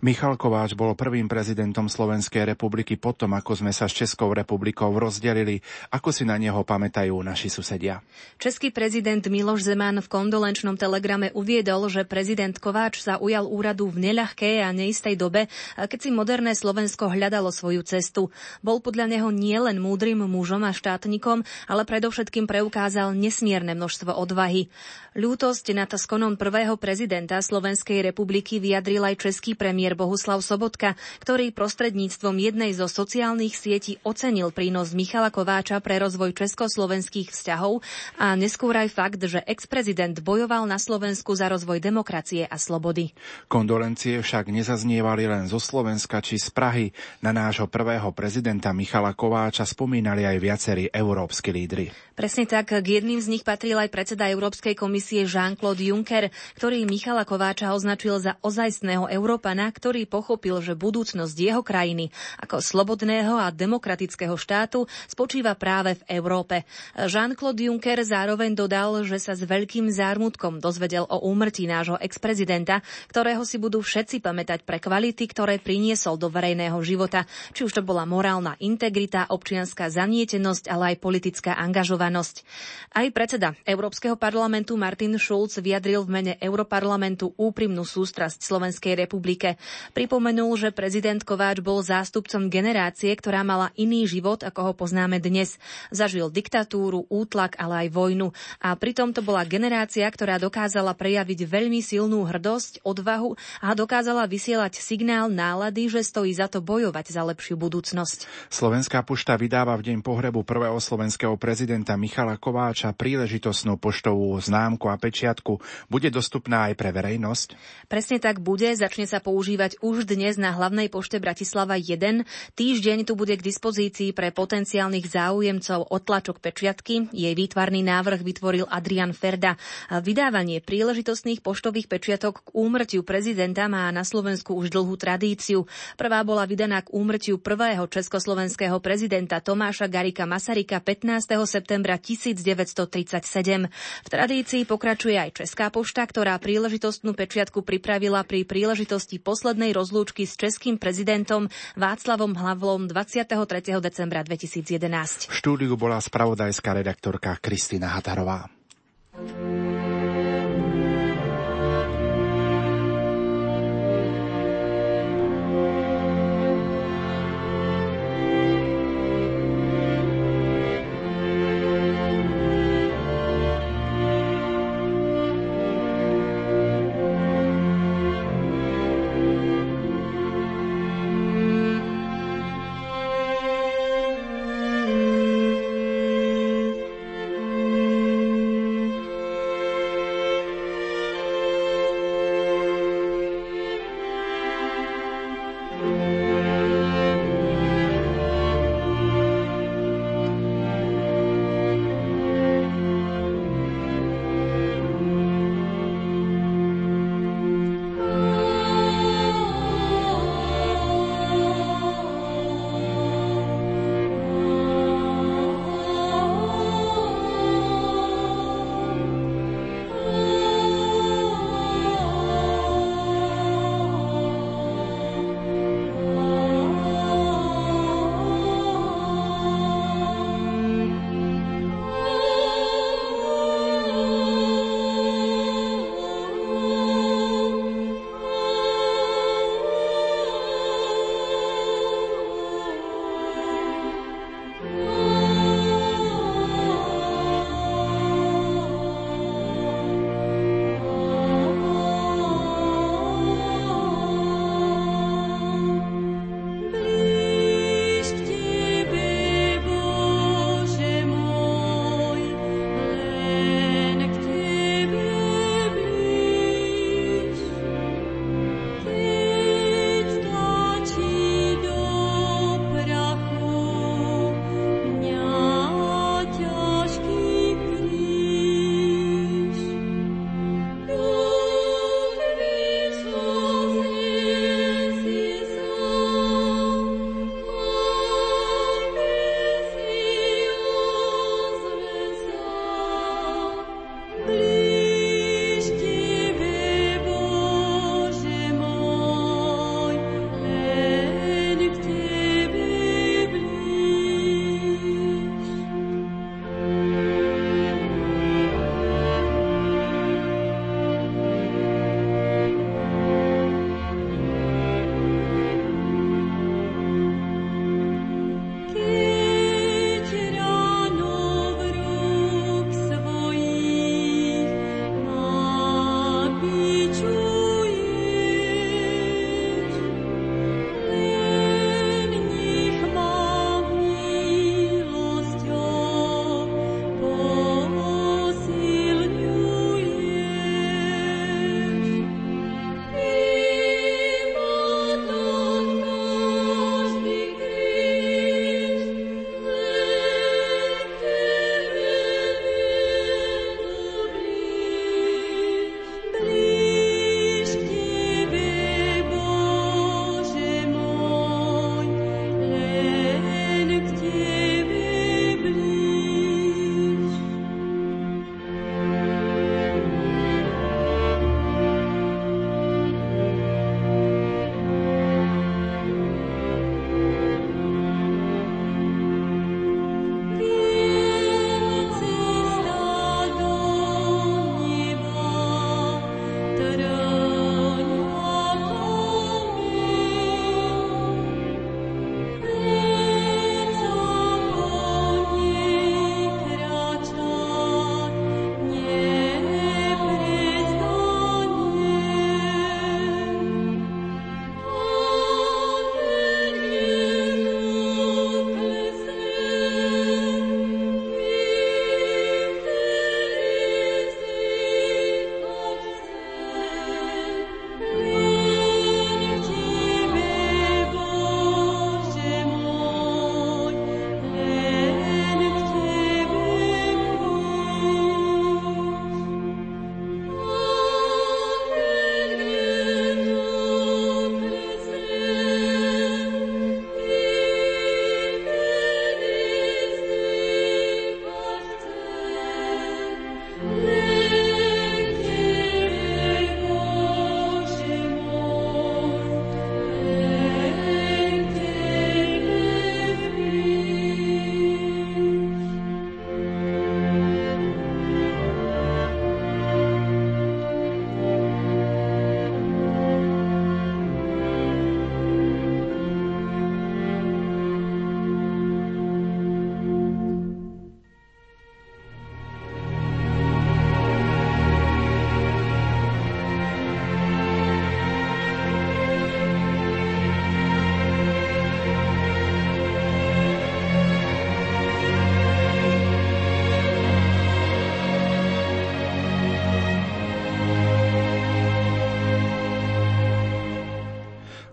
Michal 0.00 0.38
Kováč 0.40 0.72
bol 0.72 0.92
prvým 0.96 1.28
prezidentom 1.28 1.90
Slovenskej 1.90 2.48
republiky 2.48 2.96
potom, 2.96 3.36
ako 3.36 3.60
sme 3.60 3.72
sa 3.74 3.90
s 3.90 3.96
Českou 3.96 4.32
republikou 4.32 4.92
rozdelili. 4.94 5.60
Ako 5.92 6.10
si 6.14 6.24
na 6.24 6.40
neho 6.40 6.62
pamätajú 6.62 7.14
naši 7.20 7.52
susedia? 7.52 8.00
Český 8.40 8.72
prezident 8.72 9.20
Miloš 9.20 9.66
Zeman 9.66 10.00
v 10.00 10.08
kondolenčnom 10.08 10.78
telegrame 10.80 11.34
uviedol, 11.36 11.90
že 11.92 12.08
prezident 12.08 12.56
Kováč 12.56 13.04
sa 13.04 13.20
ujal 13.20 13.44
úradu 13.44 13.90
v 13.90 14.10
neľahkej 14.10 14.64
a 14.64 14.72
neistej 14.72 15.18
dobe, 15.18 15.52
keď 15.76 15.98
si 15.98 16.10
moderné 16.12 16.56
Slovensko 16.56 17.12
hľadalo 17.12 17.52
svoju 17.52 17.84
cestu. 17.84 18.32
Bol 18.64 18.80
podľa 18.80 19.10
neho 19.10 19.28
nielen 19.28 19.80
múdrym 19.82 20.24
mužom 20.24 20.64
a 20.64 20.72
štátnikom, 20.72 21.44
ale 21.68 21.82
predovšetkým 21.84 22.44
preukázal 22.48 23.12
nesmierne 23.16 23.72
množstvo 23.76 24.12
odvahy. 24.14 24.68
Ľútosť 25.10 25.74
nad 25.74 25.90
skonom 25.90 26.38
prvého 26.38 26.78
prezidenta 26.78 27.42
Slovenskej 27.42 27.98
republiky 28.06 28.62
vyjadril 28.62 29.02
aj 29.02 29.26
český 29.26 29.58
premiér 29.70 29.94
Bohuslav 29.94 30.42
Sobotka, 30.42 30.98
ktorý 31.22 31.54
prostredníctvom 31.54 32.42
jednej 32.42 32.74
zo 32.74 32.90
sociálnych 32.90 33.54
sietí 33.54 34.02
ocenil 34.02 34.50
prínos 34.50 34.98
Michala 34.98 35.30
Kováča 35.30 35.78
pre 35.78 36.02
rozvoj 36.02 36.34
československých 36.34 37.30
vzťahov 37.30 37.78
a 38.18 38.34
neskôr 38.34 38.74
aj 38.74 38.90
fakt, 38.90 39.22
že 39.22 39.38
ex-prezident 39.46 40.18
bojoval 40.26 40.66
na 40.66 40.82
Slovensku 40.82 41.38
za 41.38 41.46
rozvoj 41.46 41.78
demokracie 41.78 42.50
a 42.50 42.58
slobody. 42.58 43.14
Kondolencie 43.46 44.18
však 44.18 44.50
nezaznievali 44.50 45.30
len 45.30 45.46
zo 45.46 45.62
Slovenska 45.62 46.18
či 46.18 46.42
z 46.42 46.50
Prahy. 46.50 46.90
Na 47.22 47.30
nášho 47.30 47.70
prvého 47.70 48.10
prezidenta 48.10 48.74
Michala 48.74 49.14
Kováča 49.14 49.62
spomínali 49.62 50.26
aj 50.26 50.36
viacerí 50.42 50.84
európsky 50.90 51.54
lídry. 51.54 51.94
Presne 52.18 52.44
tak, 52.44 52.74
k 52.74 53.00
jedným 53.00 53.16
z 53.16 53.32
nich 53.32 53.46
patril 53.46 53.80
aj 53.80 53.88
predseda 53.88 54.28
Európskej 54.28 54.76
komisie 54.76 55.24
Jean-Claude 55.24 55.80
Juncker, 55.80 56.28
ktorý 56.58 56.84
Michala 56.84 57.24
Kováča 57.24 57.72
označil 57.72 58.20
za 58.20 58.36
ozajstného 58.44 59.08
Európana, 59.50 59.74
ktorý 59.74 60.06
pochopil, 60.06 60.62
že 60.62 60.78
budúcnosť 60.78 61.34
jeho 61.34 61.66
krajiny 61.66 62.14
ako 62.38 62.62
slobodného 62.62 63.34
a 63.34 63.50
demokratického 63.50 64.38
štátu 64.38 64.86
spočíva 65.10 65.58
práve 65.58 65.98
v 65.98 66.22
Európe. 66.22 66.62
Jean-Claude 66.94 67.66
Juncker 67.66 67.98
zároveň 68.06 68.54
dodal, 68.54 69.02
že 69.02 69.18
sa 69.18 69.34
s 69.34 69.42
veľkým 69.42 69.90
zármutkom 69.90 70.62
dozvedel 70.62 71.02
o 71.02 71.26
úmrtí 71.26 71.66
nášho 71.66 71.98
ex-prezidenta, 71.98 72.78
ktorého 73.10 73.42
si 73.42 73.58
budú 73.58 73.82
všetci 73.82 74.22
pamätať 74.22 74.62
pre 74.62 74.78
kvality, 74.78 75.26
ktoré 75.26 75.58
priniesol 75.58 76.14
do 76.14 76.30
verejného 76.30 76.78
života, 76.86 77.26
či 77.50 77.66
už 77.66 77.74
to 77.74 77.82
bola 77.82 78.06
morálna 78.06 78.54
integrita, 78.62 79.34
občianská 79.34 79.90
zanietenosť, 79.90 80.70
ale 80.70 80.94
aj 80.94 81.02
politická 81.02 81.58
angažovanosť. 81.58 82.46
Aj 82.94 83.06
predseda 83.10 83.58
Európskeho 83.66 84.14
parlamentu 84.14 84.78
Martin 84.78 85.18
Schulz 85.18 85.58
vyjadril 85.58 86.06
v 86.06 86.12
mene 86.14 86.32
Europarlamentu 86.38 87.34
úprimnú 87.34 87.82
sústrasť 87.82 88.46
Slovenskej 88.46 88.94
republike. 89.40 89.56
Pripomenul, 89.96 90.52
že 90.60 90.68
prezident 90.70 91.20
Kováč 91.24 91.64
bol 91.64 91.80
zástupcom 91.80 92.52
generácie, 92.52 93.10
ktorá 93.16 93.40
mala 93.40 93.72
iný 93.74 94.04
život, 94.04 94.44
ako 94.44 94.70
ho 94.70 94.72
poznáme 94.76 95.18
dnes. 95.18 95.56
Zažil 95.88 96.28
diktatúru, 96.28 97.08
útlak, 97.08 97.56
ale 97.56 97.86
aj 97.86 97.96
vojnu. 97.96 98.28
A 98.60 98.76
pritom 98.76 99.16
to 99.16 99.24
bola 99.24 99.42
generácia, 99.48 100.04
ktorá 100.06 100.36
dokázala 100.36 100.92
prejaviť 100.92 101.48
veľmi 101.48 101.80
silnú 101.80 102.28
hrdosť, 102.28 102.84
odvahu 102.84 103.34
a 103.64 103.72
dokázala 103.72 104.28
vysielať 104.28 104.78
signál 104.78 105.32
nálady, 105.32 105.88
že 105.88 106.04
stojí 106.04 106.30
za 106.36 106.46
to 106.46 106.60
bojovať 106.60 107.10
za 107.10 107.22
lepšiu 107.24 107.56
budúcnosť. 107.56 108.50
Slovenská 108.52 109.02
pošta 109.02 109.34
vydáva 109.40 109.74
v 109.80 109.92
deň 109.92 109.98
pohrebu 110.04 110.44
prvého 110.44 110.76
slovenského 110.78 111.34
prezidenta 111.40 111.96
Michala 111.96 112.36
Kováča 112.36 112.92
príležitosnú 112.92 113.80
poštovú 113.80 114.36
známku 114.38 114.86
a 114.90 115.00
pečiatku 115.00 115.58
bude 115.88 116.08
dostupná 116.12 116.70
aj 116.70 116.74
pre 116.76 116.90
verejnosť? 116.92 117.48
Presne 117.88 118.18
tak 118.22 118.42
bude. 118.42 118.68
Začne 118.70 119.06
sa 119.06 119.22
používať 119.30 119.78
už 119.78 120.10
dnes 120.10 120.34
na 120.42 120.50
hlavnej 120.50 120.90
pošte 120.90 121.22
Bratislava 121.22 121.78
1. 121.78 122.26
Týždeň 122.58 123.06
tu 123.06 123.14
bude 123.14 123.38
k 123.38 123.46
dispozícii 123.46 124.10
pre 124.10 124.34
potenciálnych 124.34 125.06
záujemcov 125.06 125.86
o 125.86 125.96
tlačok 126.02 126.42
pečiatky. 126.42 127.14
Jej 127.14 127.38
výtvarný 127.38 127.86
návrh 127.86 128.26
vytvoril 128.26 128.66
Adrian 128.66 129.14
Ferda. 129.14 129.54
Vydávanie 129.86 130.58
príležitostných 130.58 131.46
poštových 131.46 131.86
pečiatok 131.86 132.42
k 132.42 132.48
úmrtiu 132.58 133.06
prezidenta 133.06 133.70
má 133.70 133.86
na 133.94 134.02
Slovensku 134.02 134.58
už 134.58 134.74
dlhú 134.74 134.98
tradíciu. 134.98 135.70
Prvá 135.94 136.26
bola 136.26 136.42
vydaná 136.42 136.82
k 136.82 136.90
úmrtiu 136.90 137.38
prvého 137.38 137.86
československého 137.86 138.82
prezidenta 138.82 139.38
Tomáša 139.38 139.86
Garika 139.86 140.26
Masarika 140.26 140.82
15. 140.82 141.38
septembra 141.46 142.02
1937. 142.02 143.70
V 144.02 144.08
tradícii 144.10 144.66
pokračuje 144.66 145.14
aj 145.14 145.46
Česká 145.46 145.70
pošta, 145.70 146.02
ktorá 146.02 146.34
príležitostnú 146.42 147.14
pečiatku 147.14 147.62
pripravila 147.62 148.26
pri 148.26 148.42
príležitosti 148.42 149.19
poslednej 149.20 149.76
rozlúčky 149.76 150.24
s 150.24 150.34
českým 150.34 150.80
prezidentom 150.80 151.46
Václavom 151.76 152.34
Havlom 152.34 152.88
23. 152.88 153.36
decembra 153.78 154.24
2011. 154.24 155.30
V 155.30 155.34
štúdiu 155.36 155.76
bola 155.76 156.00
spravodajská 156.00 156.74
redaktorka 156.74 157.36
Kristýna 157.38 157.92
Hatarová. 157.94 158.48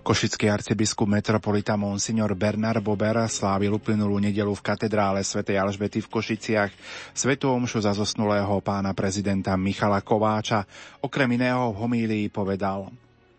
Košický 0.07 0.47
arcibiskup 0.47 1.03
metropolita 1.03 1.75
Monsignor 1.75 2.31
Bernard 2.31 2.79
Bober 2.79 3.27
slávil 3.27 3.75
uplynulú 3.75 4.23
nedelu 4.23 4.55
v 4.55 4.63
katedrále 4.63 5.19
svätej 5.19 5.59
Alžbety 5.59 5.99
v 5.99 6.07
Košiciach 6.07 6.71
svetú 7.11 7.51
omšu 7.51 7.83
za 7.83 7.91
zosnulého 7.91 8.55
pána 8.63 8.95
prezidenta 8.95 9.51
Michala 9.59 9.99
Kováča. 9.99 10.63
Okrem 11.03 11.35
iného 11.35 11.75
v 11.75 11.79
homílii 11.83 12.31
povedal 12.31 12.87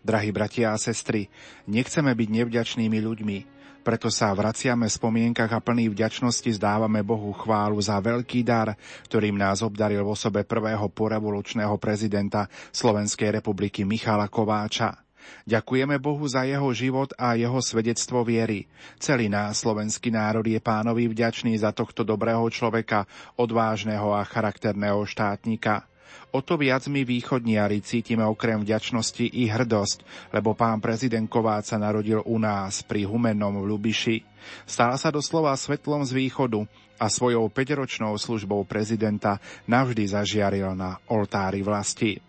Drahí 0.05 0.29
bratia 0.29 0.69
a 0.69 0.77
sestry, 0.77 1.25
nechceme 1.65 2.13
byť 2.13 2.29
nevďačnými 2.37 3.01
ľuďmi, 3.01 3.37
preto 3.81 4.13
sa 4.13 4.29
vraciame 4.29 4.85
v 4.85 4.93
spomienkach 4.93 5.49
a 5.49 5.65
plný 5.65 5.89
vďačnosti 5.89 6.53
zdávame 6.53 7.01
Bohu 7.01 7.33
chválu 7.33 7.81
za 7.81 7.97
veľký 7.97 8.45
dar, 8.45 8.77
ktorým 9.09 9.41
nás 9.41 9.65
obdaril 9.65 10.05
v 10.05 10.13
osobe 10.13 10.45
prvého 10.45 10.85
porevolučného 10.85 11.73
prezidenta 11.81 12.45
Slovenskej 12.69 13.41
republiky 13.41 13.81
Michala 13.89 14.29
Kováča. 14.29 15.08
Ďakujeme 15.49 15.97
Bohu 15.97 16.25
za 16.29 16.45
jeho 16.45 16.69
život 16.73 17.13
a 17.17 17.33
jeho 17.35 17.57
svedectvo 17.59 18.21
viery. 18.21 18.69
Celý 19.01 19.27
nás, 19.27 19.61
slovenský 19.61 20.13
národ, 20.13 20.45
je 20.45 20.59
pánovi 20.61 21.09
vďačný 21.09 21.57
za 21.57 21.73
tohto 21.73 22.05
dobrého 22.05 22.45
človeka, 22.51 23.09
odvážneho 23.39 24.13
a 24.13 24.21
charakterného 24.27 25.03
štátnika. 25.05 25.89
O 26.29 26.45
to 26.45 26.61
viac 26.61 26.85
my 26.85 27.01
východniari 27.01 27.81
cítime 27.81 28.21
okrem 28.21 28.61
vďačnosti 28.61 29.25
i 29.33 29.49
hrdosť, 29.49 30.29
lebo 30.29 30.53
pán 30.53 30.77
prezident 30.77 31.25
Kováč 31.25 31.73
sa 31.73 31.81
narodil 31.81 32.21
u 32.21 32.37
nás 32.37 32.85
pri 32.85 33.09
Humennom 33.09 33.57
v 33.57 33.65
Lubiši. 33.65 34.21
Stal 34.69 34.93
sa 35.01 35.09
doslova 35.09 35.57
svetlom 35.57 36.05
z 36.05 36.13
východu 36.13 36.69
a 37.01 37.09
svojou 37.09 37.49
5-ročnou 37.49 38.13
službou 38.13 38.61
prezidenta 38.69 39.41
navždy 39.65 40.05
zažiaril 40.05 40.77
na 40.77 41.01
oltári 41.09 41.65
vlasti. 41.65 42.28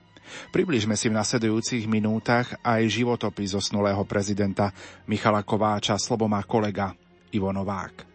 Približme 0.51 0.99
si 0.99 1.11
v 1.11 1.19
nasledujúcich 1.19 1.87
minútach 1.87 2.57
aj 2.65 2.91
životopis 2.91 3.55
zosnulého 3.55 4.03
prezidenta 4.09 4.75
Michala 5.07 5.47
Kováča, 5.47 6.01
slovo 6.01 6.27
má 6.27 6.43
kolega 6.43 6.95
Ivo 7.31 7.55
Novák. 7.55 8.11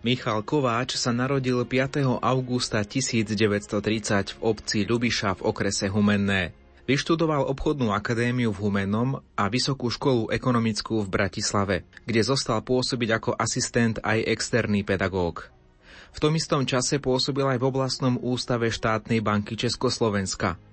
Michal 0.00 0.40
Kováč 0.48 0.96
sa 0.96 1.12
narodil 1.12 1.60
5. 1.60 2.24
augusta 2.24 2.80
1930 2.80 4.32
v 4.32 4.38
obci 4.40 4.88
Ľubiša 4.88 5.36
v 5.36 5.44
okrese 5.44 5.92
Humenné. 5.92 6.56
Vyštudoval 6.88 7.44
obchodnú 7.44 7.92
akadémiu 7.92 8.48
v 8.48 8.58
Humennom 8.64 9.20
a 9.36 9.44
vysokú 9.52 9.92
školu 9.92 10.32
ekonomickú 10.32 11.04
v 11.04 11.12
Bratislave, 11.12 11.76
kde 12.08 12.24
zostal 12.24 12.64
pôsobiť 12.64 13.08
ako 13.12 13.30
asistent 13.36 14.00
aj 14.00 14.24
externý 14.24 14.88
pedagóg. 14.88 15.52
V 16.10 16.18
tom 16.18 16.32
istom 16.32 16.64
čase 16.64 16.96
pôsobil 16.96 17.44
aj 17.44 17.60
v 17.60 17.68
oblastnom 17.68 18.16
ústave 18.24 18.72
štátnej 18.72 19.20
banky 19.20 19.52
Československa– 19.52 20.56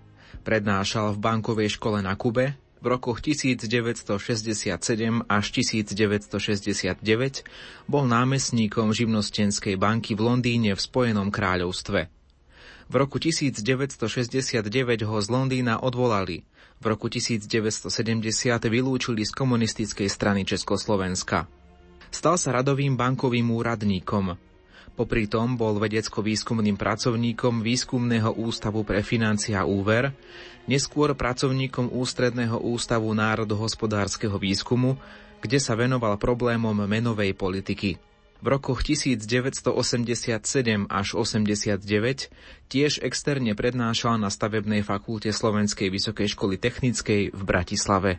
Prednášal 0.48 1.14
v 1.14 1.20
bankovej 1.20 1.76
škole 1.76 2.00
na 2.00 2.16
Kube, 2.16 2.56
v 2.78 2.86
rokoch 2.94 3.26
1967 3.26 4.78
až 5.26 5.46
1969 5.50 7.02
bol 7.90 8.06
námestníkom 8.06 8.94
živnostenskej 8.94 9.82
banky 9.82 10.14
v 10.14 10.22
Londýne 10.22 10.78
v 10.78 10.82
Spojenom 10.82 11.34
kráľovstve. 11.34 12.14
V 12.88 12.94
roku 12.96 13.20
1969 13.20 14.64
ho 15.04 15.18
z 15.20 15.28
Londýna 15.28 15.82
odvolali. 15.84 16.48
V 16.78 16.86
roku 16.86 17.10
1970 17.10 17.90
vylúčili 18.70 19.26
z 19.26 19.32
komunistickej 19.34 20.08
strany 20.08 20.46
Československa. 20.46 21.50
Stal 22.14 22.40
sa 22.40 22.56
radovým 22.56 22.96
bankovým 22.96 23.52
úradníkom. 23.52 24.40
Popri 24.98 25.30
tom 25.30 25.62
bol 25.62 25.78
vedecko-výskumným 25.78 26.74
pracovníkom 26.74 27.62
Výskumného 27.62 28.34
ústavu 28.34 28.82
pre 28.82 29.06
financia 29.06 29.62
a 29.62 29.70
úver, 29.70 30.10
neskôr 30.66 31.14
pracovníkom 31.14 31.94
Ústredného 31.94 32.58
ústavu 32.66 33.14
národohospodárskeho 33.14 34.42
výskumu, 34.42 34.98
kde 35.38 35.62
sa 35.62 35.78
venoval 35.78 36.18
problémom 36.18 36.74
menovej 36.90 37.38
politiky. 37.38 38.02
V 38.42 38.48
rokoch 38.50 38.82
1987 38.82 39.70
až 40.90 41.08
89 41.14 42.34
tiež 42.66 43.02
externe 43.06 43.54
prednášal 43.54 44.18
na 44.18 44.34
stavebnej 44.34 44.82
fakulte 44.82 45.30
Slovenskej 45.30 45.94
vysokej 45.94 46.34
školy 46.34 46.58
technickej 46.58 47.38
v 47.38 47.42
Bratislave. 47.46 48.18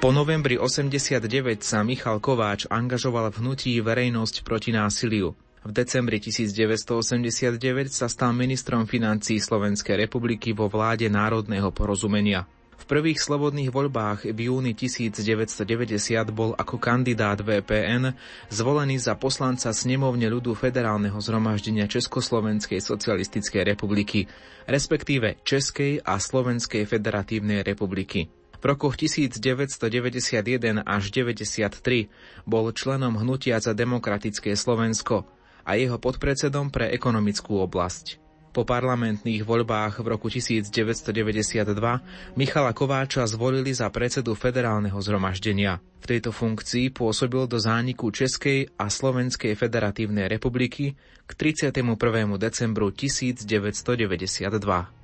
Po 0.00 0.16
novembri 0.16 0.56
89 0.56 1.60
sa 1.60 1.84
Michal 1.84 2.24
Kováč 2.24 2.64
angažoval 2.72 3.36
v 3.36 3.44
hnutí 3.44 3.76
Verejnosť 3.84 4.48
proti 4.48 4.72
násiliu. 4.72 5.36
V 5.60 5.70
decembri 5.76 6.16
1989 6.16 7.60
sa 7.92 8.08
stal 8.08 8.32
ministrom 8.32 8.88
financí 8.88 9.36
Slovenskej 9.36 10.08
republiky 10.08 10.56
vo 10.56 10.72
vláde 10.72 11.04
národného 11.12 11.68
porozumenia. 11.68 12.48
V 12.80 12.88
prvých 12.88 13.20
slobodných 13.20 13.68
voľbách 13.68 14.24
v 14.32 14.48
júni 14.48 14.72
1990 14.72 15.60
bol 16.32 16.56
ako 16.56 16.80
kandidát 16.80 17.36
VPN 17.36 18.16
zvolený 18.48 18.96
za 19.04 19.20
poslanca 19.20 19.68
snemovne 19.68 20.32
ľudu 20.32 20.56
Federálneho 20.56 21.20
zhromaždenia 21.20 21.84
Československej 21.84 22.80
socialistickej 22.80 23.76
republiky, 23.76 24.24
respektíve 24.64 25.44
Českej 25.44 26.00
a 26.00 26.16
Slovenskej 26.16 26.88
federatívnej 26.88 27.60
republiky. 27.60 28.39
V 28.60 28.64
rokoch 28.68 29.00
1991 29.00 30.84
až 30.84 31.02
93 31.08 32.12
bol 32.44 32.68
členom 32.76 33.16
Hnutia 33.16 33.56
za 33.56 33.72
demokratické 33.72 34.52
Slovensko 34.52 35.24
a 35.64 35.80
jeho 35.80 35.96
podpredsedom 35.96 36.68
pre 36.68 36.92
ekonomickú 36.92 37.56
oblasť. 37.64 38.20
Po 38.50 38.66
parlamentných 38.66 39.46
voľbách 39.46 40.02
v 40.02 40.06
roku 40.10 40.26
1992 40.26 40.74
Michala 42.34 42.74
Kováča 42.74 43.22
zvolili 43.30 43.70
za 43.70 43.86
predsedu 43.94 44.34
federálneho 44.34 44.98
zhromaždenia. 44.98 45.78
V 46.02 46.06
tejto 46.10 46.34
funkcii 46.34 46.90
pôsobil 46.90 47.46
do 47.46 47.62
zániku 47.62 48.10
Českej 48.10 48.74
a 48.74 48.90
Slovenskej 48.90 49.54
federatívnej 49.54 50.26
republiky 50.26 50.98
k 51.24 51.30
31. 51.30 51.94
decembru 52.42 52.90
1992. 52.90 54.99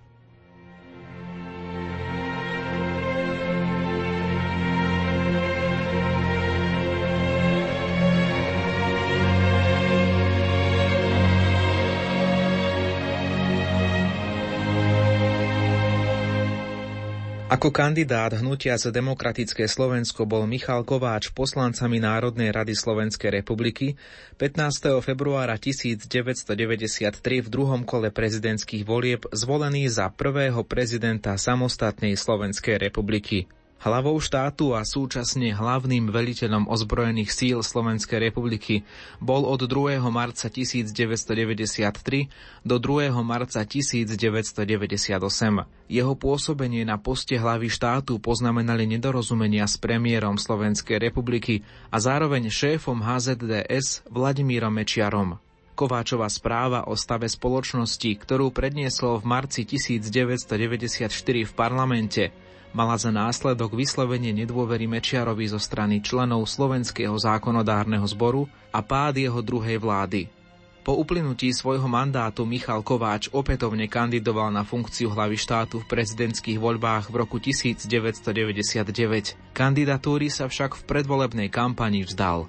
Ako 17.57 17.73
kandidát 17.73 18.37
hnutia 18.37 18.77
za 18.77 18.93
demokratické 18.93 19.65
Slovensko 19.65 20.29
bol 20.29 20.45
Michal 20.45 20.85
Kováč 20.85 21.33
poslancami 21.33 21.97
Národnej 21.97 22.53
rady 22.53 22.77
Slovenskej 22.77 23.33
republiky 23.33 23.97
15. 24.37 25.01
februára 25.01 25.57
1993 25.57 27.17
v 27.17 27.49
druhom 27.49 27.89
kole 27.89 28.13
prezidentských 28.13 28.85
volieb 28.85 29.25
zvolený 29.33 29.89
za 29.89 30.13
prvého 30.13 30.69
prezidenta 30.69 31.33
samostatnej 31.41 32.13
Slovenskej 32.21 32.77
republiky. 32.77 33.49
Hlavou 33.77 34.17
štátu 34.17 34.73
a 34.73 34.81
súčasne 34.89 35.53
hlavným 35.53 36.09
veliteľom 36.09 36.65
ozbrojených 36.65 37.29
síl 37.29 37.61
Slovenskej 37.61 38.33
republiky 38.33 38.89
bol 39.21 39.45
od 39.45 39.69
2. 39.69 40.01
marca 40.09 40.49
1993 40.49 41.85
do 42.65 42.77
2. 42.81 43.13
marca 43.21 43.61
1998. 43.61 44.57
Jeho 45.93 46.15
pôsobenie 46.17 46.89
na 46.89 46.97
poste 46.97 47.37
hlavy 47.37 47.69
štátu 47.69 48.17
poznamenali 48.17 48.89
nedorozumenia 48.89 49.69
s 49.69 49.77
premiérom 49.77 50.41
Slovenskej 50.41 50.97
republiky 50.97 51.61
a 51.93 52.01
zároveň 52.01 52.49
šéfom 52.49 53.05
HZDS 53.05 54.09
Vladimírom 54.09 54.73
Mečiarom. 54.73 55.37
Kováčová 55.77 56.33
správa 56.33 56.89
o 56.89 56.97
stave 56.97 57.29
spoločnosti, 57.29 58.09
ktorú 58.09 58.49
prednieslo 58.49 59.21
v 59.21 59.29
marci 59.29 59.69
1994 59.69 61.13
v 61.45 61.53
parlamente, 61.53 62.33
mala 62.77 63.01
za 63.01 63.09
následok 63.09 63.73
vyslovenie 63.73 64.37
nedôvery 64.37 64.85
Mečiarovi 64.85 65.49
zo 65.49 65.57
strany 65.57 66.05
členov 66.05 66.45
Slovenského 66.45 67.17
zákonodárneho 67.17 68.05
zboru 68.05 68.45
a 68.69 68.85
pád 68.85 69.17
jeho 69.17 69.41
druhej 69.41 69.81
vlády. 69.81 70.29
Po 70.85 70.95
uplynutí 70.95 71.51
svojho 71.51 71.89
mandátu 71.91 72.47
Michal 72.47 72.85
Kováč 72.85 73.27
opätovne 73.35 73.91
kandidoval 73.91 74.55
na 74.55 74.63
funkciu 74.63 75.11
hlavy 75.11 75.35
štátu 75.35 75.83
v 75.83 75.89
prezidentských 75.91 76.63
voľbách 76.63 77.11
v 77.11 77.27
roku 77.27 77.43
1999. 77.43 78.87
Kandidatúry 79.51 80.31
sa 80.31 80.47
však 80.47 80.79
v 80.79 80.83
predvolebnej 80.87 81.49
kampani 81.51 82.07
vzdal. 82.07 82.47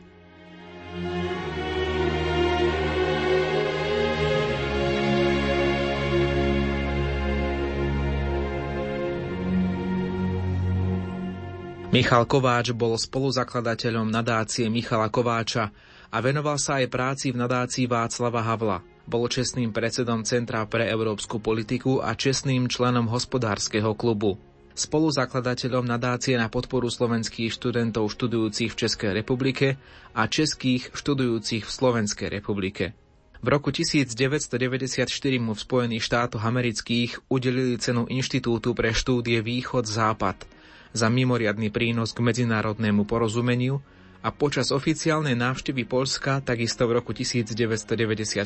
Michal 11.97 12.29
Kováč 12.29 12.77
bol 12.77 12.93
spoluzakladateľom 12.93 14.13
nadácie 14.13 14.69
Michala 14.69 15.09
Kováča 15.09 15.73
a 16.13 16.17
venoval 16.21 16.61
sa 16.61 16.77
aj 16.77 16.93
práci 16.93 17.33
v 17.33 17.41
nadácii 17.41 17.89
Václava 17.89 18.45
Havla. 18.45 18.85
Bol 19.09 19.25
čestným 19.25 19.73
predsedom 19.73 20.21
Centra 20.21 20.61
pre 20.69 20.85
európsku 20.85 21.41
politiku 21.41 21.97
a 21.97 22.13
čestným 22.13 22.69
členom 22.69 23.09
hospodárskeho 23.09 23.97
klubu. 23.97 24.37
Spoluzakladateľom 24.77 25.89
nadácie 25.89 26.37
na 26.37 26.53
podporu 26.53 26.85
slovenských 26.85 27.49
študentov 27.49 28.13
študujúcich 28.13 28.69
v 28.69 28.77
Českej 28.77 29.11
republike 29.17 29.81
a 30.13 30.29
českých 30.29 30.93
študujúcich 30.93 31.65
v 31.65 31.71
Slovenskej 31.81 32.29
republike. 32.29 32.93
V 33.41 33.47
roku 33.49 33.73
1994 33.73 35.09
mu 35.41 35.57
v 35.57 35.63
Spojených 35.65 36.05
štátoch 36.05 36.45
amerických 36.45 37.25
udelili 37.25 37.73
cenu 37.81 38.05
Inštitútu 38.05 38.77
pre 38.77 38.93
štúdie 38.93 39.41
Východ-Západ– 39.41 40.45
za 40.95 41.07
mimoriadný 41.11 41.71
prínos 41.71 42.15
k 42.15 42.23
medzinárodnému 42.23 43.03
porozumeniu 43.07 43.83
a 44.21 44.33
počas 44.33 44.73
oficiálnej 44.73 45.37
návštevy 45.37 45.87
Polska 45.87 46.41
takisto 46.41 46.83
v 46.89 46.99
roku 46.99 47.15
1994 47.15 48.43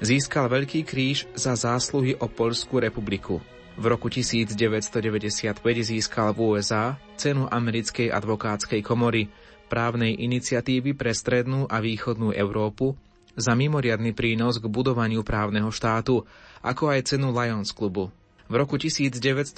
získal 0.00 0.44
Veľký 0.48 0.86
kríž 0.86 1.26
za 1.34 1.58
zásluhy 1.58 2.16
o 2.16 2.26
Polskú 2.30 2.78
republiku. 2.78 3.42
V 3.78 3.84
roku 3.86 4.10
1995 4.10 5.62
získal 5.62 6.34
v 6.34 6.38
USA 6.56 6.98
cenu 7.14 7.46
Americkej 7.46 8.10
advokátskej 8.10 8.82
komory 8.82 9.30
právnej 9.70 10.18
iniciatívy 10.18 10.98
pre 10.98 11.14
strednú 11.14 11.68
a 11.70 11.78
východnú 11.78 12.34
Európu 12.34 12.98
za 13.38 13.54
mimoriadný 13.54 14.18
prínos 14.18 14.58
k 14.58 14.66
budovaniu 14.66 15.22
právneho 15.22 15.70
štátu, 15.70 16.26
ako 16.58 16.90
aj 16.90 17.14
cenu 17.14 17.30
Lions 17.30 17.70
klubu. 17.70 18.10
V 18.48 18.56
roku 18.56 18.80
1997 18.80 19.52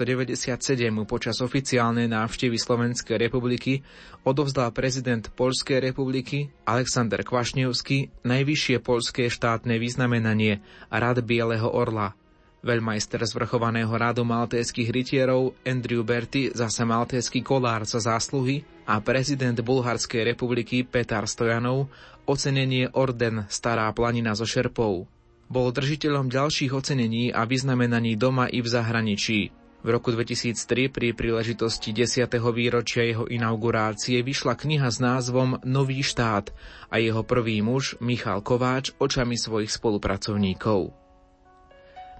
počas 1.07 1.39
oficiálnej 1.39 2.11
návštevy 2.11 2.59
Slovenskej 2.59 3.23
republiky 3.23 3.87
odovzdal 4.27 4.75
prezident 4.75 5.31
Polskej 5.31 5.79
republiky 5.79 6.51
Alexander 6.67 7.23
Kvašňovský 7.23 8.27
najvyššie 8.27 8.83
polské 8.83 9.31
štátne 9.31 9.79
vyznamenanie 9.79 10.59
Rad 10.91 11.23
Bieleho 11.23 11.71
Orla. 11.71 12.19
Veľmajster 12.67 13.23
zvrchovaného 13.31 13.95
radu 13.95 14.27
maltéskych 14.27 14.91
rytierov 14.91 15.55
Andrew 15.63 16.03
Berty 16.03 16.51
zase 16.51 16.83
maltéský 16.83 17.47
kolár 17.47 17.87
za 17.87 18.03
zásluhy 18.03 18.67
a 18.91 18.99
prezident 18.99 19.55
Bulharskej 19.55 20.35
republiky 20.35 20.83
Petar 20.83 21.31
Stojanov 21.31 21.87
ocenenie 22.27 22.91
Orden 22.91 23.47
Stará 23.47 23.87
planina 23.95 24.35
zo 24.35 24.51
Šerpov. 24.51 25.20
Bol 25.51 25.75
držiteľom 25.75 26.31
ďalších 26.31 26.71
ocenení 26.71 27.35
a 27.35 27.43
vyznamenaní 27.43 28.15
doma 28.15 28.47
i 28.47 28.63
v 28.63 28.71
zahraničí. 28.71 29.51
V 29.83 29.89
roku 29.91 30.15
2003 30.15 30.93
pri 30.95 31.11
príležitosti 31.11 31.91
10. 31.91 32.31
výročia 32.55 33.03
jeho 33.03 33.27
inaugurácie 33.27 34.23
vyšla 34.23 34.55
kniha 34.55 34.87
s 34.87 35.03
názvom 35.03 35.59
Nový 35.67 36.07
štát 36.07 36.55
a 36.87 37.03
jeho 37.03 37.27
prvý 37.27 37.67
muž 37.67 37.99
Michal 37.99 38.47
Kováč 38.47 38.95
očami 39.03 39.35
svojich 39.35 39.75
spolupracovníkov. 39.75 40.95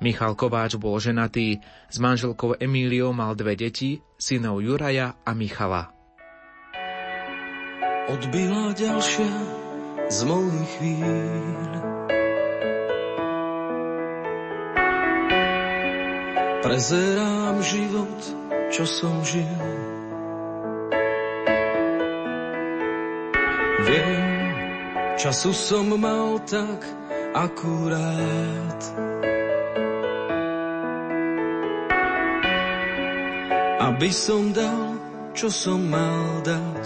Michal 0.03 0.35
Kováč 0.35 0.75
bol 0.81 0.99
ženatý, 0.99 1.63
s 1.87 1.97
manželkou 2.03 2.59
Emíliou 2.59 3.15
mal 3.15 3.37
dve 3.39 3.55
deti, 3.55 4.03
synov 4.19 4.65
Juraja 4.65 5.21
a 5.23 5.31
Michala. 5.37 5.93
Odbila 8.11 8.75
ďalšia 8.75 9.33
z 10.11 10.19
mojich 10.27 10.71
chvíľ 10.83 12.10
Prezerám 16.61 17.65
život, 17.65 18.21
čo 18.69 18.85
som 18.85 19.25
žil. 19.25 19.49
Viem, 23.89 24.53
času 25.17 25.57
som 25.57 25.89
mal 25.97 26.37
tak 26.45 26.85
akurát. 27.33 28.81
Aby 33.81 34.13
som 34.13 34.53
dal, 34.53 35.01
čo 35.33 35.49
som 35.49 35.81
mal 35.89 36.45
dať. 36.45 36.85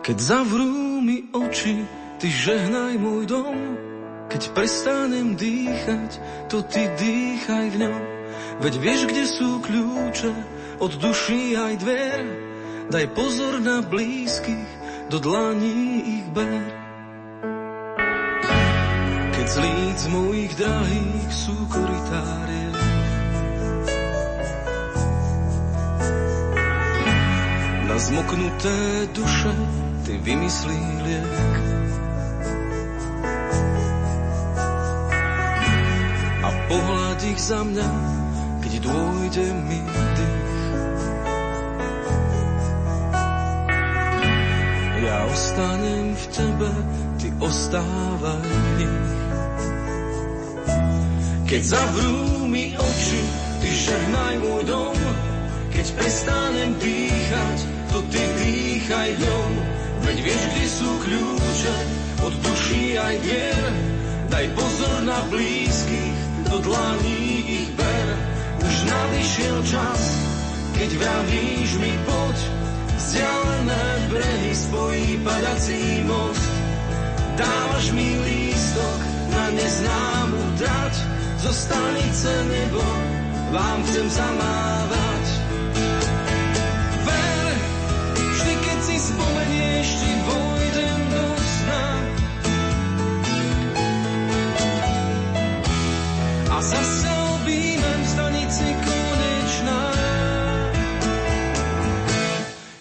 Keď 0.00 0.16
zavrú 0.16 1.04
mi 1.04 1.28
oči, 1.28 1.76
ty 2.16 2.32
žehnaj 2.32 2.96
môj 2.96 3.28
dom, 3.28 3.56
keď 4.36 4.52
prestanem 4.52 5.32
dýchať, 5.32 6.20
to 6.52 6.60
ty 6.68 6.84
dýchaj 7.00 7.72
v 7.72 7.76
ňom. 7.88 8.02
Veď 8.60 8.74
vieš, 8.84 9.00
kde 9.08 9.24
sú 9.24 9.64
kľúče 9.64 10.32
od 10.76 10.92
duší 11.00 11.56
aj 11.56 11.80
dver. 11.80 12.20
Daj 12.92 13.16
pozor 13.16 13.64
na 13.64 13.80
blízkych, 13.80 14.68
do 15.08 15.24
dlaní 15.24 16.20
ich 16.20 16.28
ber. 16.36 16.52
Keď 19.40 19.46
z 19.48 19.56
líc 19.56 20.00
mojich 20.12 20.52
drahých 20.52 21.32
sú 21.32 21.56
koritárie, 21.72 22.68
na 27.88 27.96
zmoknuté 27.96 28.76
duše 29.16 29.54
ty 30.04 30.20
vymyslí 30.20 30.80
liek. 31.08 31.65
Pohľad 36.76 37.20
ich 37.24 37.40
za 37.40 37.64
mňa, 37.64 37.88
keď 38.60 38.72
dôjde 38.84 39.46
mi 39.64 39.80
dých. 39.80 40.44
Ja 45.06 45.18
ostanem 45.32 46.12
v 46.12 46.24
tebe, 46.36 46.70
ty 47.16 47.28
ostávaj 47.40 48.44
v 48.44 48.68
nich. 48.76 49.08
Keď 51.46 51.62
zavrú 51.64 52.44
mi 52.44 52.76
oči, 52.76 53.22
ty 53.62 53.68
žehnaj 53.72 54.34
môj 54.44 54.62
dom, 54.68 54.98
keď 55.72 55.86
prestanem 55.96 56.76
dýchať, 56.76 57.58
to 57.88 57.98
ty 58.12 58.20
dýchaj 58.20 59.10
dom. 59.16 59.52
Veď 60.04 60.16
vieš, 60.20 60.42
kde 60.52 60.66
sú 60.68 60.90
kľúče 61.08 61.76
od 62.20 62.34
duší 62.44 62.84
aj 63.00 63.14
vier, 63.24 63.64
daj 64.28 64.46
pozor 64.52 64.96
na 65.06 65.18
blízkych, 65.30 66.15
do 66.50 66.58
dlaní 66.58 67.44
ich 67.46 67.70
ber. 67.74 68.08
Už 68.66 68.76
nadišiel 68.82 69.56
čas, 69.66 70.00
keď 70.74 70.90
vravíš 70.98 71.70
mi 71.78 71.92
poď, 72.06 72.36
vzdialené 72.96 73.86
brehy 74.10 74.52
spojí 74.54 75.06
padací 75.22 76.02
most. 76.06 76.50
Dávaš 77.36 77.92
mi 77.92 78.16
lístok 78.24 79.00
na 79.28 79.44
neznámu 79.52 80.40
dať, 80.56 80.94
zo 81.44 81.52
stanice 81.52 82.32
nebo 82.48 82.80
vám 83.52 83.78
chcem 83.84 84.08
zamávať. 84.08 85.24
Ver, 87.04 87.46
vždy 88.16 88.54
keď 88.56 88.78
si 88.82 88.96
spomenieš, 88.98 89.86
ti 90.00 90.12
vojdem 90.24 90.45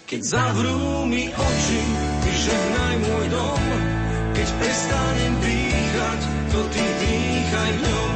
Keď 0.06 0.22
zavrú 0.22 1.10
mi 1.10 1.26
oči, 1.34 1.82
ty 2.22 2.30
žehnaj 2.30 2.95
môj 3.10 3.26
dom, 3.34 3.64
keď 4.38 4.47
prestanem 4.62 5.34
dýchať, 5.41 6.20
to 6.53 6.60
ty 6.70 6.84
dýchaj 6.86 7.72
v 7.74 7.80
ňom. 7.89 8.16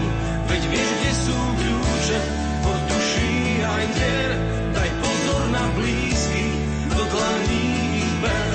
Veď 0.53 0.61
vieš, 0.69 0.89
kde 0.93 1.13
sú 1.17 1.39
kľúče, 1.57 2.19
od 2.61 2.81
duší 2.93 3.37
aj 3.65 3.85
dier, 3.97 4.31
daj 4.77 4.89
pozor 5.01 5.43
na 5.49 5.65
blízky, 5.81 6.45
do 6.93 7.03
dlaní 7.09 7.65
ich 8.05 8.13
ber. 8.21 8.49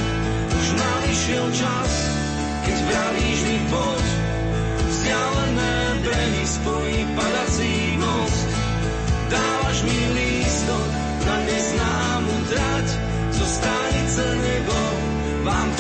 Už 0.55 0.67
nadišiel 0.79 1.47
čas, 1.59 1.91
keď 2.63 2.77
vravíš 2.87 3.41
mi 3.51 3.59
poď, 3.67 4.05
vzdialené 4.79 5.75
brehy 6.07 6.45
spojí 6.47 6.99
padací 7.19 7.74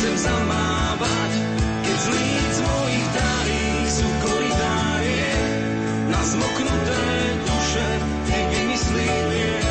chcem 0.04 0.36
zamávať. 0.36 1.32
Keď 1.80 1.96
z 1.96 2.06
líc 2.12 2.54
mojich 2.60 3.08
darí 3.16 3.64
sú 3.88 4.04
koridárie, 4.20 5.32
na 6.12 6.20
zmoknuté 6.20 7.04
duše 7.40 7.88
ty 8.28 8.36
vymyslí 8.36 9.08
liek 9.32 9.64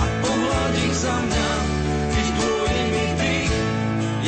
a 0.00 0.04
pohľad 0.24 0.72
ich 0.80 0.96
za 0.96 1.12
mňa, 1.12 1.50
keď 2.08 2.26
dôjde 2.40 2.84
mi 2.88 3.06
dých, 3.20 3.54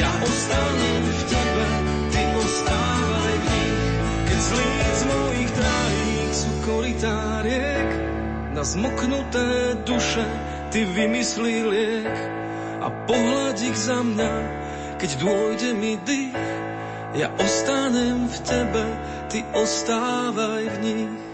ja 0.05 0.11
ostanem 0.21 1.01
v 1.01 1.23
tebe, 1.25 1.69
ty 2.13 2.23
ostávaj 2.37 3.33
v 3.33 3.45
nich, 3.49 3.81
keď 4.29 4.37
z 4.37 4.51
líc 4.53 4.99
mojich 5.09 5.53
darí 5.57 6.17
sú 6.29 6.51
koritáriek, 6.61 7.89
na 8.53 8.63
zmoknuté 8.69 9.81
duše 9.89 10.29
ty 10.69 10.85
vymyslí 10.85 11.57
liek. 11.73 12.17
A 12.85 12.93
pohľad 13.09 13.57
ich 13.65 13.79
za 13.81 14.05
mňa, 14.05 14.62
keď 15.03 15.19
dôjde 15.19 15.75
mi 15.75 15.99
dých. 15.99 16.31
Ja 17.19 17.27
ostanem 17.35 18.31
v 18.31 18.37
tebe, 18.47 18.85
ty 19.27 19.43
ostávaj 19.51 20.63
v 20.63 20.77
nich. 20.79 21.32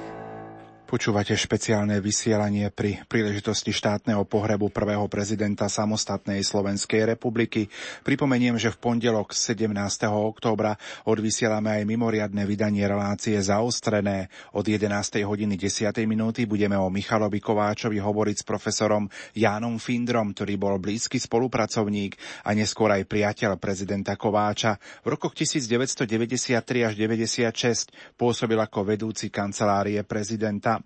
Počúvate 0.89 1.37
špeciálne 1.37 2.01
vysielanie 2.01 2.73
pri 2.73 3.05
príležitosti 3.05 3.77
štátneho 3.77 4.25
pohrebu 4.25 4.73
prvého 4.73 5.05
prezidenta 5.05 5.69
samostatnej 5.69 6.41
Slovenskej 6.41 7.13
republiky. 7.13 7.69
Pripomeniem, 8.09 8.57
že 8.57 8.73
v 8.73 8.81
pondelok 8.81 9.37
17. 9.37 9.69
októbra 10.09 10.81
odvysielame 11.05 11.77
aj 11.77 11.83
mimoriadne 11.85 12.41
vydanie 12.49 12.89
relácie 12.89 13.37
zaostrené. 13.37 14.33
Od 14.57 14.65
11. 14.65 14.89
hodiny 15.29 15.61
10. 15.61 15.93
minúty 16.09 16.49
budeme 16.49 16.81
o 16.81 16.89
Michalovi 16.89 17.37
Kováčovi 17.37 18.01
hovoriť 18.01 18.37
s 18.41 18.49
profesorom 18.49 19.13
Jánom 19.37 19.77
Findrom, 19.77 20.33
ktorý 20.33 20.57
bol 20.57 20.81
blízky 20.81 21.21
spolupracovník 21.21 22.17
a 22.49 22.57
neskôr 22.57 22.97
aj 22.97 23.05
priateľ 23.05 23.61
prezidenta 23.61 24.17
Kováča. 24.17 24.81
V 25.05 25.13
rokoch 25.13 25.37
1993 25.37 26.65
až 26.89 26.97
96 26.97 28.17
pôsobil 28.17 28.57
ako 28.57 28.89
vedúci 28.89 29.29
kancelárie 29.29 30.01
prezidenta. 30.01 30.78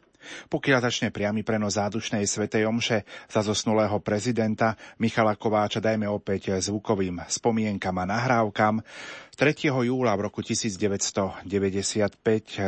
Pokiaľ 0.51 0.79
začne 0.89 1.09
priamy 1.15 1.43
prenos 1.43 1.79
zádušnej 1.79 2.27
svetej 2.27 2.67
omše 2.69 3.05
za 3.27 3.41
zosnulého 3.41 3.99
prezidenta 4.05 4.75
Michala 4.99 5.37
Kováča, 5.37 5.83
dajme 5.83 6.07
opäť 6.09 6.57
zvukovým 6.59 7.25
spomienkam 7.29 7.97
a 8.03 8.05
nahrávkam. 8.07 8.81
3. 9.33 9.73
júla 9.89 10.13
v 10.15 10.29
roku 10.29 10.45
1995 10.45 11.49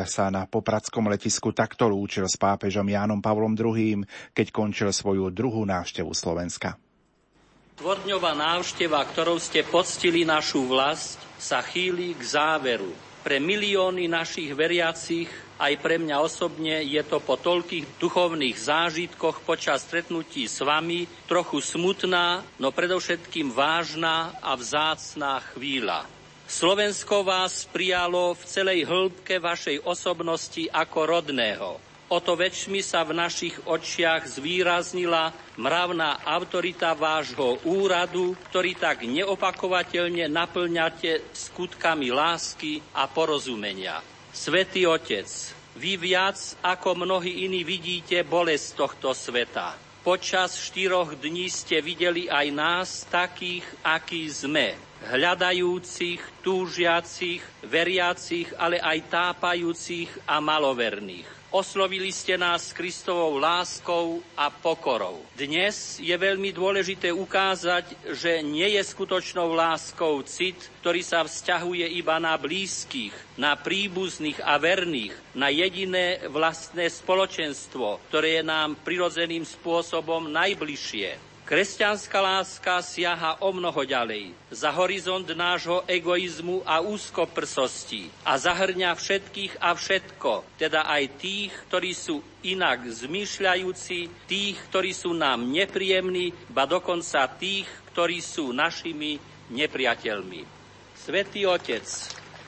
sa 0.09 0.25
na 0.33 0.49
Popradskom 0.49 1.07
letisku 1.13 1.53
takto 1.53 1.87
lúčil 1.87 2.25
s 2.25 2.41
pápežom 2.41 2.89
Jánom 2.89 3.21
Pavlom 3.21 3.53
II, 3.53 4.03
keď 4.33 4.47
končil 4.49 4.89
svoju 4.89 5.29
druhú 5.29 5.63
návštevu 5.69 6.11
Slovenska. 6.17 6.81
Tvordňová 7.75 8.39
návšteva, 8.39 9.03
ktorou 9.03 9.37
ste 9.43 9.67
poctili 9.67 10.23
našu 10.23 10.63
vlast, 10.65 11.19
sa 11.43 11.59
chýli 11.59 12.15
k 12.15 12.23
záveru. 12.23 12.95
Pre 13.27 13.43
milióny 13.43 14.07
našich 14.07 14.55
veriacich 14.55 15.27
aj 15.59 15.73
pre 15.79 16.03
mňa 16.03 16.17
osobne 16.19 16.83
je 16.83 17.03
to 17.07 17.23
po 17.23 17.39
toľkých 17.39 17.99
duchovných 18.03 18.59
zážitkoch 18.59 19.47
počas 19.47 19.87
stretnutí 19.87 20.51
s 20.51 20.59
vami 20.63 21.07
trochu 21.31 21.63
smutná, 21.63 22.43
no 22.59 22.75
predovšetkým 22.75 23.55
vážna 23.55 24.35
a 24.43 24.59
vzácná 24.59 25.39
chvíľa. 25.55 26.11
Slovensko 26.45 27.25
vás 27.25 27.65
prijalo 27.71 28.37
v 28.37 28.43
celej 28.45 28.81
hĺbke 28.85 29.41
vašej 29.41 29.81
osobnosti 29.89 30.69
ako 30.69 30.99
rodného. 31.09 31.71
O 32.13 32.21
to 32.21 32.37
väčšmi 32.37 32.85
sa 32.85 33.01
v 33.01 33.17
našich 33.17 33.57
očiach 33.65 34.29
zvýraznila 34.29 35.33
mravná 35.57 36.21
autorita 36.23 36.93
vášho 36.93 37.65
úradu, 37.65 38.37
ktorý 38.53 38.77
tak 38.77 39.09
neopakovateľne 39.09 40.29
naplňate 40.29 41.33
skutkami 41.33 42.13
lásky 42.13 42.85
a 42.93 43.09
porozumenia. 43.09 44.14
Svetý 44.35 44.83
Otec, 44.91 45.31
vy 45.79 45.95
viac 45.95 46.59
ako 46.59 47.07
mnohí 47.07 47.47
iní 47.47 47.63
vidíte 47.63 48.27
bolesť 48.27 48.75
tohto 48.75 49.15
sveta. 49.15 49.79
Počas 50.03 50.59
štyroch 50.59 51.15
dní 51.15 51.47
ste 51.47 51.79
videli 51.79 52.27
aj 52.27 52.47
nás 52.51 53.07
takých, 53.07 53.63
akí 53.87 54.27
sme. 54.27 54.75
Hľadajúcich, 55.07 56.43
túžiacich, 56.43 57.47
veriacich, 57.63 58.51
ale 58.59 58.83
aj 58.83 59.07
tápajúcich 59.07 60.11
a 60.27 60.43
maloverných. 60.43 61.44
Oslovili 61.55 62.11
ste 62.11 62.35
nás 62.35 62.75
Kristovou 62.75 63.39
láskou 63.39 64.19
a 64.35 64.51
pokorou. 64.51 65.23
Dnes 65.39 66.03
je 66.03 66.11
veľmi 66.11 66.51
dôležité 66.51 67.15
ukázať, 67.15 67.95
že 68.11 68.43
nie 68.43 68.75
je 68.75 68.83
skutočnou 68.83 69.55
láskou 69.55 70.19
cit, 70.27 70.59
ktorý 70.83 71.07
sa 71.07 71.23
vzťahuje 71.23 71.95
iba 71.95 72.19
na 72.19 72.35
blízkych, 72.35 73.39
na 73.39 73.55
príbuzných 73.55 74.43
a 74.43 74.59
verných, 74.59 75.15
na 75.39 75.47
jediné 75.47 76.27
vlastné 76.27 76.91
spoločenstvo, 76.91 78.03
ktoré 78.11 78.43
je 78.43 78.51
nám 78.51 78.75
prirodzeným 78.83 79.47
spôsobom 79.47 80.27
najbližšie. 80.35 81.34
Kresťanská 81.45 82.25
láska 82.25 82.81
siaha 82.81 83.37
o 83.45 83.53
mnoho 83.53 83.85
ďalej, 83.85 84.33
za 84.49 84.73
horizont 84.73 85.29
nášho 85.29 85.85
egoizmu 85.85 86.65
a 86.65 86.81
úzkoprsosti 86.81 88.09
a 88.25 88.41
zahrňa 88.41 88.97
všetkých 88.97 89.61
a 89.61 89.77
všetko, 89.77 90.57
teda 90.57 90.89
aj 90.89 91.21
tých, 91.21 91.53
ktorí 91.69 91.93
sú 91.93 92.25
inak 92.49 92.89
zmýšľajúci, 92.89 94.25
tých, 94.25 94.57
ktorí 94.73 94.97
sú 94.97 95.13
nám 95.13 95.45
nepríjemní, 95.45 96.33
ba 96.49 96.65
dokonca 96.65 97.29
tých, 97.37 97.69
ktorí 97.93 98.25
sú 98.25 98.57
našimi 98.57 99.21
nepriateľmi. 99.53 100.49
Svetý 100.97 101.45
Otec, 101.45 101.85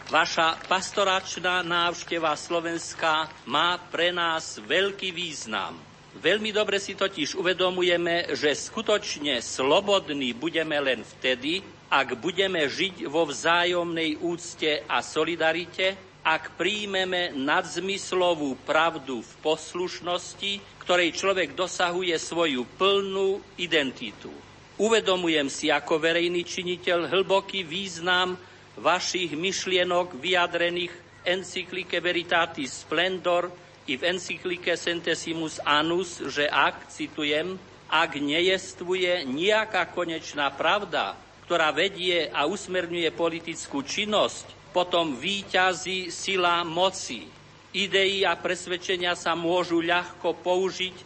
Vaša 0.06 0.54
pastoračná 0.70 1.66
návšteva 1.66 2.38
Slovenska 2.38 3.26
má 3.50 3.74
pre 3.90 4.14
nás 4.14 4.62
veľký 4.62 5.10
význam. 5.10 5.85
Veľmi 6.16 6.48
dobre 6.48 6.80
si 6.80 6.96
totiž 6.96 7.36
uvedomujeme, 7.36 8.32
že 8.32 8.56
skutočne 8.56 9.44
slobodní 9.44 10.32
budeme 10.32 10.80
len 10.80 11.04
vtedy, 11.04 11.60
ak 11.92 12.16
budeme 12.18 12.64
žiť 12.66 13.04
vo 13.06 13.28
vzájomnej 13.28 14.24
úcte 14.24 14.82
a 14.88 15.04
solidarite, 15.04 15.94
ak 16.26 16.58
príjmeme 16.58 17.36
nadzmyslovú 17.36 18.58
pravdu 18.66 19.22
v 19.22 19.32
poslušnosti, 19.44 20.82
ktorej 20.82 21.14
človek 21.14 21.54
dosahuje 21.54 22.16
svoju 22.18 22.66
plnú 22.74 23.38
identitu. 23.60 24.32
Uvedomujem 24.80 25.46
si 25.46 25.70
ako 25.70 26.02
verejný 26.02 26.42
činiteľ 26.42 27.12
hlboký 27.12 27.62
význam 27.62 28.34
vašich 28.80 29.32
myšlienok 29.38 30.18
vyjadrených 30.18 30.92
encyklike 31.24 32.02
Veritatis 32.02 32.82
Splendor, 32.84 33.48
i 33.86 33.94
v 33.94 34.02
encyklike 34.02 34.74
Centesimus 34.74 35.62
Annus, 35.62 36.18
že 36.26 36.50
ak, 36.50 36.90
citujem, 36.90 37.54
ak 37.86 38.18
nejestvuje 38.18 39.22
nejaká 39.30 39.94
konečná 39.94 40.50
pravda, 40.50 41.14
ktorá 41.46 41.70
vedie 41.70 42.26
a 42.34 42.50
usmerňuje 42.50 43.14
politickú 43.14 43.86
činnosť, 43.86 44.74
potom 44.74 45.14
výťazí 45.14 46.10
sila 46.10 46.66
moci. 46.66 47.30
Idei 47.70 48.26
a 48.26 48.34
presvedčenia 48.34 49.14
sa 49.14 49.38
môžu 49.38 49.78
ľahko 49.78 50.42
použiť 50.42 50.96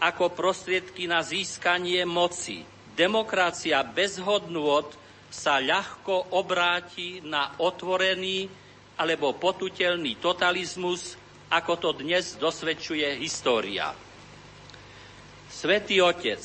ako 0.00 0.32
prostriedky 0.32 1.04
na 1.04 1.20
získanie 1.20 2.08
moci. 2.08 2.64
Demokracia 2.96 3.84
bez 3.84 4.16
hodnôt 4.16 4.88
sa 5.28 5.60
ľahko 5.60 6.32
obráti 6.32 7.20
na 7.20 7.52
otvorený 7.60 8.48
alebo 8.96 9.36
potutelný 9.36 10.16
totalizmus, 10.16 11.19
ako 11.50 11.72
to 11.82 11.90
dnes 11.98 12.38
dosvedčuje 12.38 13.18
história. 13.18 13.90
Svetý 15.50 15.98
Otec, 15.98 16.38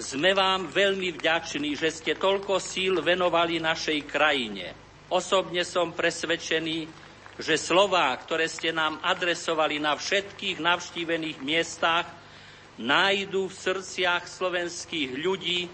sme 0.00 0.32
vám 0.32 0.72
veľmi 0.72 1.14
vďační, 1.20 1.76
že 1.76 1.92
ste 1.92 2.12
toľko 2.16 2.58
síl 2.58 2.98
venovali 3.04 3.60
našej 3.60 4.08
krajine. 4.08 4.72
Osobne 5.12 5.62
som 5.62 5.92
presvedčený, 5.92 6.88
že 7.38 7.60
slová, 7.60 8.10
ktoré 8.16 8.48
ste 8.48 8.72
nám 8.72 8.98
adresovali 9.04 9.78
na 9.78 9.94
všetkých 9.94 10.58
navštívených 10.64 11.38
miestach, 11.44 12.08
nájdu 12.80 13.46
v 13.46 13.54
srdciach 13.54 14.26
slovenských 14.26 15.14
ľudí, 15.14 15.68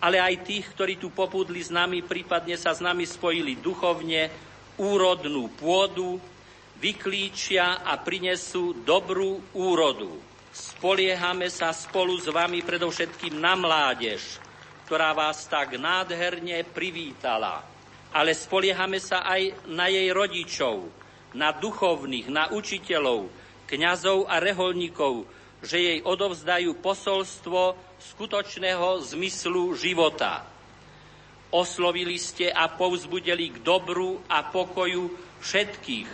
ale 0.00 0.22
aj 0.22 0.46
tých, 0.46 0.70
ktorí 0.72 0.96
tu 0.96 1.12
popudli 1.12 1.60
s 1.60 1.68
nami, 1.68 2.00
prípadne 2.00 2.56
sa 2.56 2.72
s 2.72 2.80
nami 2.80 3.04
spojili 3.04 3.60
duchovne, 3.60 4.32
úrodnú 4.80 5.52
pôdu, 5.60 6.16
vyklíčia 6.80 7.84
a 7.84 8.00
prinesú 8.00 8.72
dobrú 8.82 9.44
úrodu. 9.52 10.16
Spoliehame 10.50 11.46
sa 11.52 11.70
spolu 11.70 12.18
s 12.18 12.26
vami 12.26 12.64
predovšetkým 12.64 13.38
na 13.38 13.54
mládež, 13.54 14.40
ktorá 14.88 15.14
vás 15.14 15.46
tak 15.46 15.78
nádherne 15.78 16.66
privítala. 16.66 17.62
Ale 18.10 18.34
spoliehame 18.34 18.98
sa 18.98 19.22
aj 19.22 19.70
na 19.70 19.86
jej 19.86 20.10
rodičov, 20.10 20.90
na 21.38 21.54
duchovných, 21.54 22.26
na 22.26 22.50
učiteľov, 22.50 23.30
kňazov 23.70 24.26
a 24.26 24.42
reholníkov, 24.42 25.30
že 25.62 25.78
jej 25.78 25.98
odovzdajú 26.02 26.82
posolstvo 26.82 27.78
skutočného 28.00 28.98
zmyslu 29.14 29.78
života. 29.78 30.42
Oslovili 31.54 32.18
ste 32.18 32.50
a 32.50 32.66
povzbudili 32.66 33.54
k 33.54 33.62
dobru 33.62 34.18
a 34.26 34.42
pokoju 34.50 35.14
všetkých, 35.38 36.08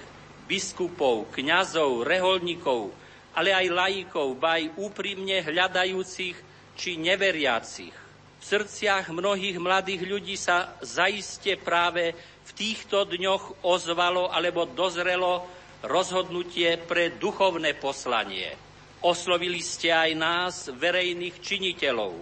biskupov, 0.47 1.31
kňazov, 1.35 2.07
reholníkov, 2.07 2.95
ale 3.37 3.53
aj 3.53 3.67
laikov, 3.69 4.39
baj 4.41 4.73
úprimne 4.81 5.45
hľadajúcich 5.45 6.37
či 6.79 6.91
neveriacich. 6.97 7.93
V 8.41 8.45
srdciach 8.45 9.11
mnohých 9.11 9.59
mladých 9.59 10.03
ľudí 10.07 10.37
sa 10.39 10.79
zaiste 10.81 11.59
práve 11.59 12.15
v 12.47 12.51
týchto 12.55 13.05
dňoch 13.05 13.67
ozvalo 13.67 14.31
alebo 14.31 14.65
dozrelo 14.71 15.45
rozhodnutie 15.83 16.79
pre 16.79 17.19
duchovné 17.19 17.75
poslanie. 17.77 18.55
Oslovili 19.03 19.61
ste 19.61 19.93
aj 19.93 20.11
nás, 20.17 20.55
verejných 20.73 21.37
činiteľov. 21.43 22.15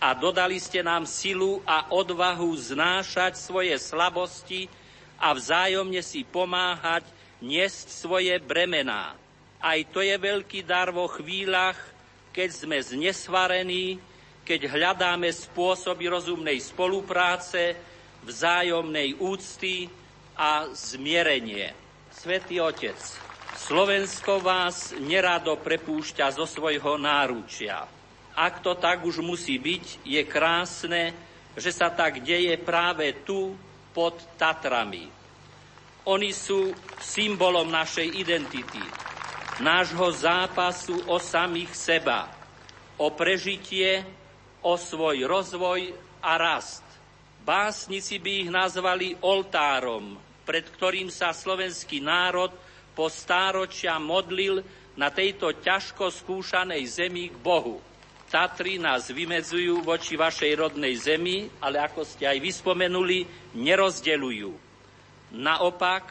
A 0.00 0.12
dodali 0.12 0.60
ste 0.60 0.84
nám 0.84 1.08
silu 1.08 1.64
a 1.64 1.88
odvahu 1.92 2.52
znášať 2.52 3.36
svoje 3.40 3.72
slabosti 3.80 4.68
a 5.16 5.32
vzájomne 5.32 6.04
si 6.04 6.24
pomáhať 6.24 7.15
niesť 7.40 7.86
svoje 7.92 8.34
bremená. 8.40 9.16
Aj 9.60 9.78
to 9.92 10.04
je 10.04 10.16
veľký 10.16 10.64
dar 10.64 10.92
vo 10.92 11.08
chvíľach, 11.08 11.76
keď 12.32 12.48
sme 12.52 12.76
znesvarení, 12.80 13.96
keď 14.46 14.70
hľadáme 14.70 15.32
spôsoby 15.32 16.06
rozumnej 16.06 16.60
spolupráce, 16.60 17.74
vzájomnej 18.22 19.16
úcty 19.18 19.88
a 20.36 20.68
zmierenie. 20.70 21.72
Svetý 22.12 22.60
Otec, 22.60 22.98
Slovensko 23.56 24.38
vás 24.44 24.92
nerado 25.00 25.56
prepúšťa 25.56 26.28
zo 26.36 26.44
svojho 26.44 27.00
náručia. 27.00 27.88
Ak 28.36 28.60
to 28.60 28.76
tak 28.76 29.00
už 29.00 29.24
musí 29.24 29.56
byť, 29.56 30.04
je 30.04 30.22
krásne, 30.28 31.16
že 31.56 31.72
sa 31.72 31.88
tak 31.88 32.20
deje 32.20 32.52
práve 32.60 33.24
tu 33.24 33.56
pod 33.96 34.20
Tatrami. 34.36 35.15
Oni 36.06 36.30
sú 36.30 36.70
symbolom 37.02 37.66
našej 37.66 38.14
identity, 38.14 38.78
nášho 39.58 40.06
zápasu 40.14 41.02
o 41.10 41.18
samých 41.18 41.74
seba, 41.74 42.30
o 42.94 43.10
prežitie, 43.10 44.06
o 44.62 44.78
svoj 44.78 45.26
rozvoj 45.26 45.90
a 46.22 46.38
rast. 46.38 46.86
Básnici 47.42 48.22
by 48.22 48.32
ich 48.46 48.50
nazvali 48.54 49.18
oltárom, 49.18 50.14
pred 50.46 50.70
ktorým 50.70 51.10
sa 51.10 51.34
slovenský 51.34 51.98
národ 51.98 52.54
po 52.94 53.10
stáročia 53.10 53.98
modlil 53.98 54.62
na 54.94 55.10
tejto 55.10 55.58
ťažko 55.58 56.14
skúšanej 56.14 56.86
zemi 56.86 57.34
k 57.34 57.36
Bohu. 57.42 57.82
Tatry 58.30 58.78
nás 58.78 59.10
vymedzujú 59.10 59.82
voči 59.82 60.14
vašej 60.14 60.54
rodnej 60.54 60.94
zemi, 60.98 61.50
ale 61.58 61.82
ako 61.82 62.06
ste 62.06 62.30
aj 62.30 62.38
vyspomenuli, 62.38 63.26
nerozdeľujú. 63.58 64.65
Naopak, 65.36 66.08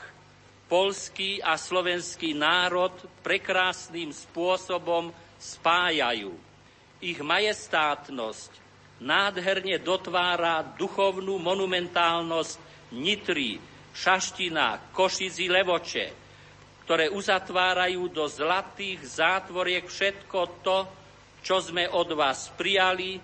polský 0.69 1.41
a 1.41 1.57
slovenský 1.57 2.37
národ 2.37 2.93
prekrásnym 3.25 4.13
spôsobom 4.13 5.09
spájajú. 5.41 6.33
Ich 7.01 7.17
majestátnosť 7.17 8.53
nádherne 9.01 9.81
dotvára 9.81 10.61
duchovnú 10.77 11.41
monumentálnosť 11.41 12.57
Nitry, 12.93 13.57
Šaština, 13.97 14.93
Košici, 14.93 15.49
Levoče, 15.49 16.07
ktoré 16.85 17.09
uzatvárajú 17.09 18.05
do 18.13 18.29
zlatých 18.29 19.01
zátvoriek 19.09 19.89
všetko 19.89 20.39
to, 20.61 20.77
čo 21.41 21.57
sme 21.65 21.89
od 21.89 22.13
vás 22.13 22.53
prijali 22.53 23.17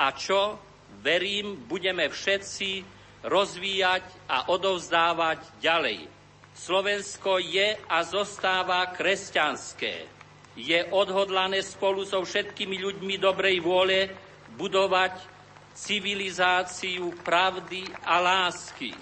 a 0.00 0.16
čo, 0.16 0.56
verím, 1.04 1.68
budeme 1.68 2.08
všetci 2.08 3.01
rozvíjať 3.22 4.04
a 4.28 4.50
odovzdávať 4.50 5.40
ďalej. 5.62 6.06
Slovensko 6.52 7.40
je 7.40 7.78
a 7.88 7.98
zostáva 8.04 8.84
kresťanské. 8.92 10.06
Je 10.52 10.84
odhodlané 10.92 11.64
spolu 11.64 12.04
so 12.04 12.20
všetkými 12.20 12.76
ľuďmi 12.76 13.16
dobrej 13.16 13.64
vôle 13.64 14.12
budovať 14.60 15.16
civilizáciu 15.72 17.16
pravdy 17.24 17.88
a 18.04 18.20
lásky 18.20 18.92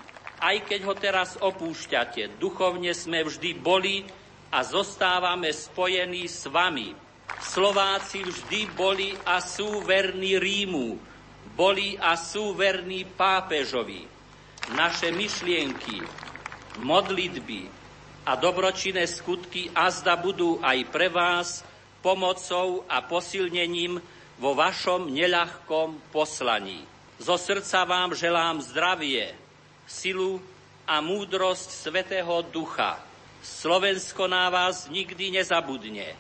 aj 0.41 0.57
keď 0.65 0.81
ho 0.89 0.95
teraz 0.97 1.37
opúšťate. 1.37 2.41
Duchovne 2.41 2.97
sme 2.97 3.23
vždy 3.29 3.61
boli 3.61 4.09
a 4.51 4.65
zostávame 4.65 5.53
spojení 5.53 6.27
s 6.27 6.49
vami. 6.49 6.97
Slováci 7.39 8.25
vždy 8.27 8.61
boli 8.75 9.15
a 9.23 9.39
sú 9.39 9.85
verní 9.85 10.41
Rímu, 10.41 10.99
boli 11.55 11.95
a 11.95 12.19
sú 12.19 12.57
verní 12.57 13.07
pápežovi. 13.07 14.10
Naše 14.71 15.11
myšlienky, 15.11 15.99
modlitby 16.79 17.67
a 18.23 18.39
dobročinné 18.39 19.03
skutky 19.11 19.67
azda 19.75 20.15
budú 20.15 20.63
aj 20.63 20.79
pre 20.95 21.11
vás 21.11 21.67
pomocou 21.99 22.87
a 22.87 23.03
posilnením 23.03 23.99
vo 24.39 24.55
vašom 24.55 25.11
neľahkom 25.11 26.15
poslaní. 26.15 26.87
Zo 27.19 27.35
srdca 27.37 27.85
vám 27.85 28.15
želám 28.15 28.65
zdravie, 28.65 29.35
silu 29.85 30.41
a 30.87 31.03
múdrosť 31.03 31.69
Svetého 31.69 32.41
Ducha. 32.49 33.03
Slovensko 33.43 34.31
na 34.31 34.49
vás 34.49 34.87
nikdy 34.87 35.35
nezabudne. 35.35 36.15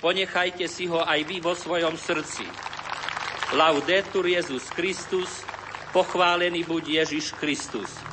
Ponechajte 0.00 0.64
si 0.66 0.88
ho 0.88 1.04
aj 1.04 1.20
vy 1.28 1.44
vo 1.44 1.52
svojom 1.52 1.94
srdci. 2.00 2.48
Laudetur 3.54 4.26
Jezus 4.26 4.66
Christus, 4.74 5.46
pochválený 5.96 6.60
buď 6.68 6.88
Ježiš 6.88 7.32
Kristus. 7.40 8.05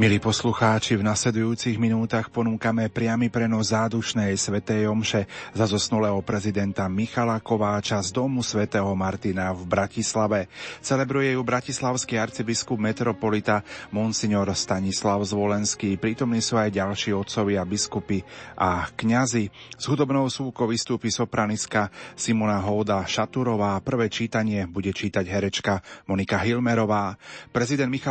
Milí 0.00 0.16
poslucháči, 0.16 0.96
v 0.96 1.04
nasledujúcich 1.04 1.76
minútach 1.76 2.32
ponúkame 2.32 2.88
priamy 2.88 3.28
prenos 3.28 3.68
zádušnej 3.68 4.32
svetej 4.32 4.88
omše 4.88 5.28
za 5.52 5.68
zosnulého 5.68 6.16
prezidenta 6.24 6.88
Michala 6.88 7.36
Kováča 7.36 8.00
z 8.00 8.08
domu 8.08 8.40
svätého 8.40 8.88
Martina 8.96 9.52
v 9.52 9.68
Bratislave. 9.68 10.48
Celebruje 10.80 11.36
ju 11.36 11.44
bratislavský 11.44 12.16
arcibiskup 12.16 12.80
metropolita 12.80 13.60
Monsignor 13.92 14.48
Stanislav 14.56 15.20
Zvolenský. 15.20 16.00
Prítomní 16.00 16.40
sú 16.40 16.56
aj 16.56 16.80
ďalší 16.80 17.12
otcovia 17.12 17.60
biskupy 17.68 18.24
a 18.56 18.88
kňazi. 18.96 19.52
S 19.76 19.84
hudobnou 19.84 20.32
súkou 20.32 20.64
vystúpi 20.64 21.12
sopraniska 21.12 21.92
Simona 22.16 22.56
Hóda 22.56 23.04
Šaturová. 23.04 23.76
Prvé 23.84 24.08
čítanie 24.08 24.64
bude 24.64 24.96
čítať 24.96 25.28
herečka 25.28 25.84
Monika 26.08 26.40
Hilmerová. 26.40 27.20
Prezident 27.52 27.92
Michal 27.92 28.08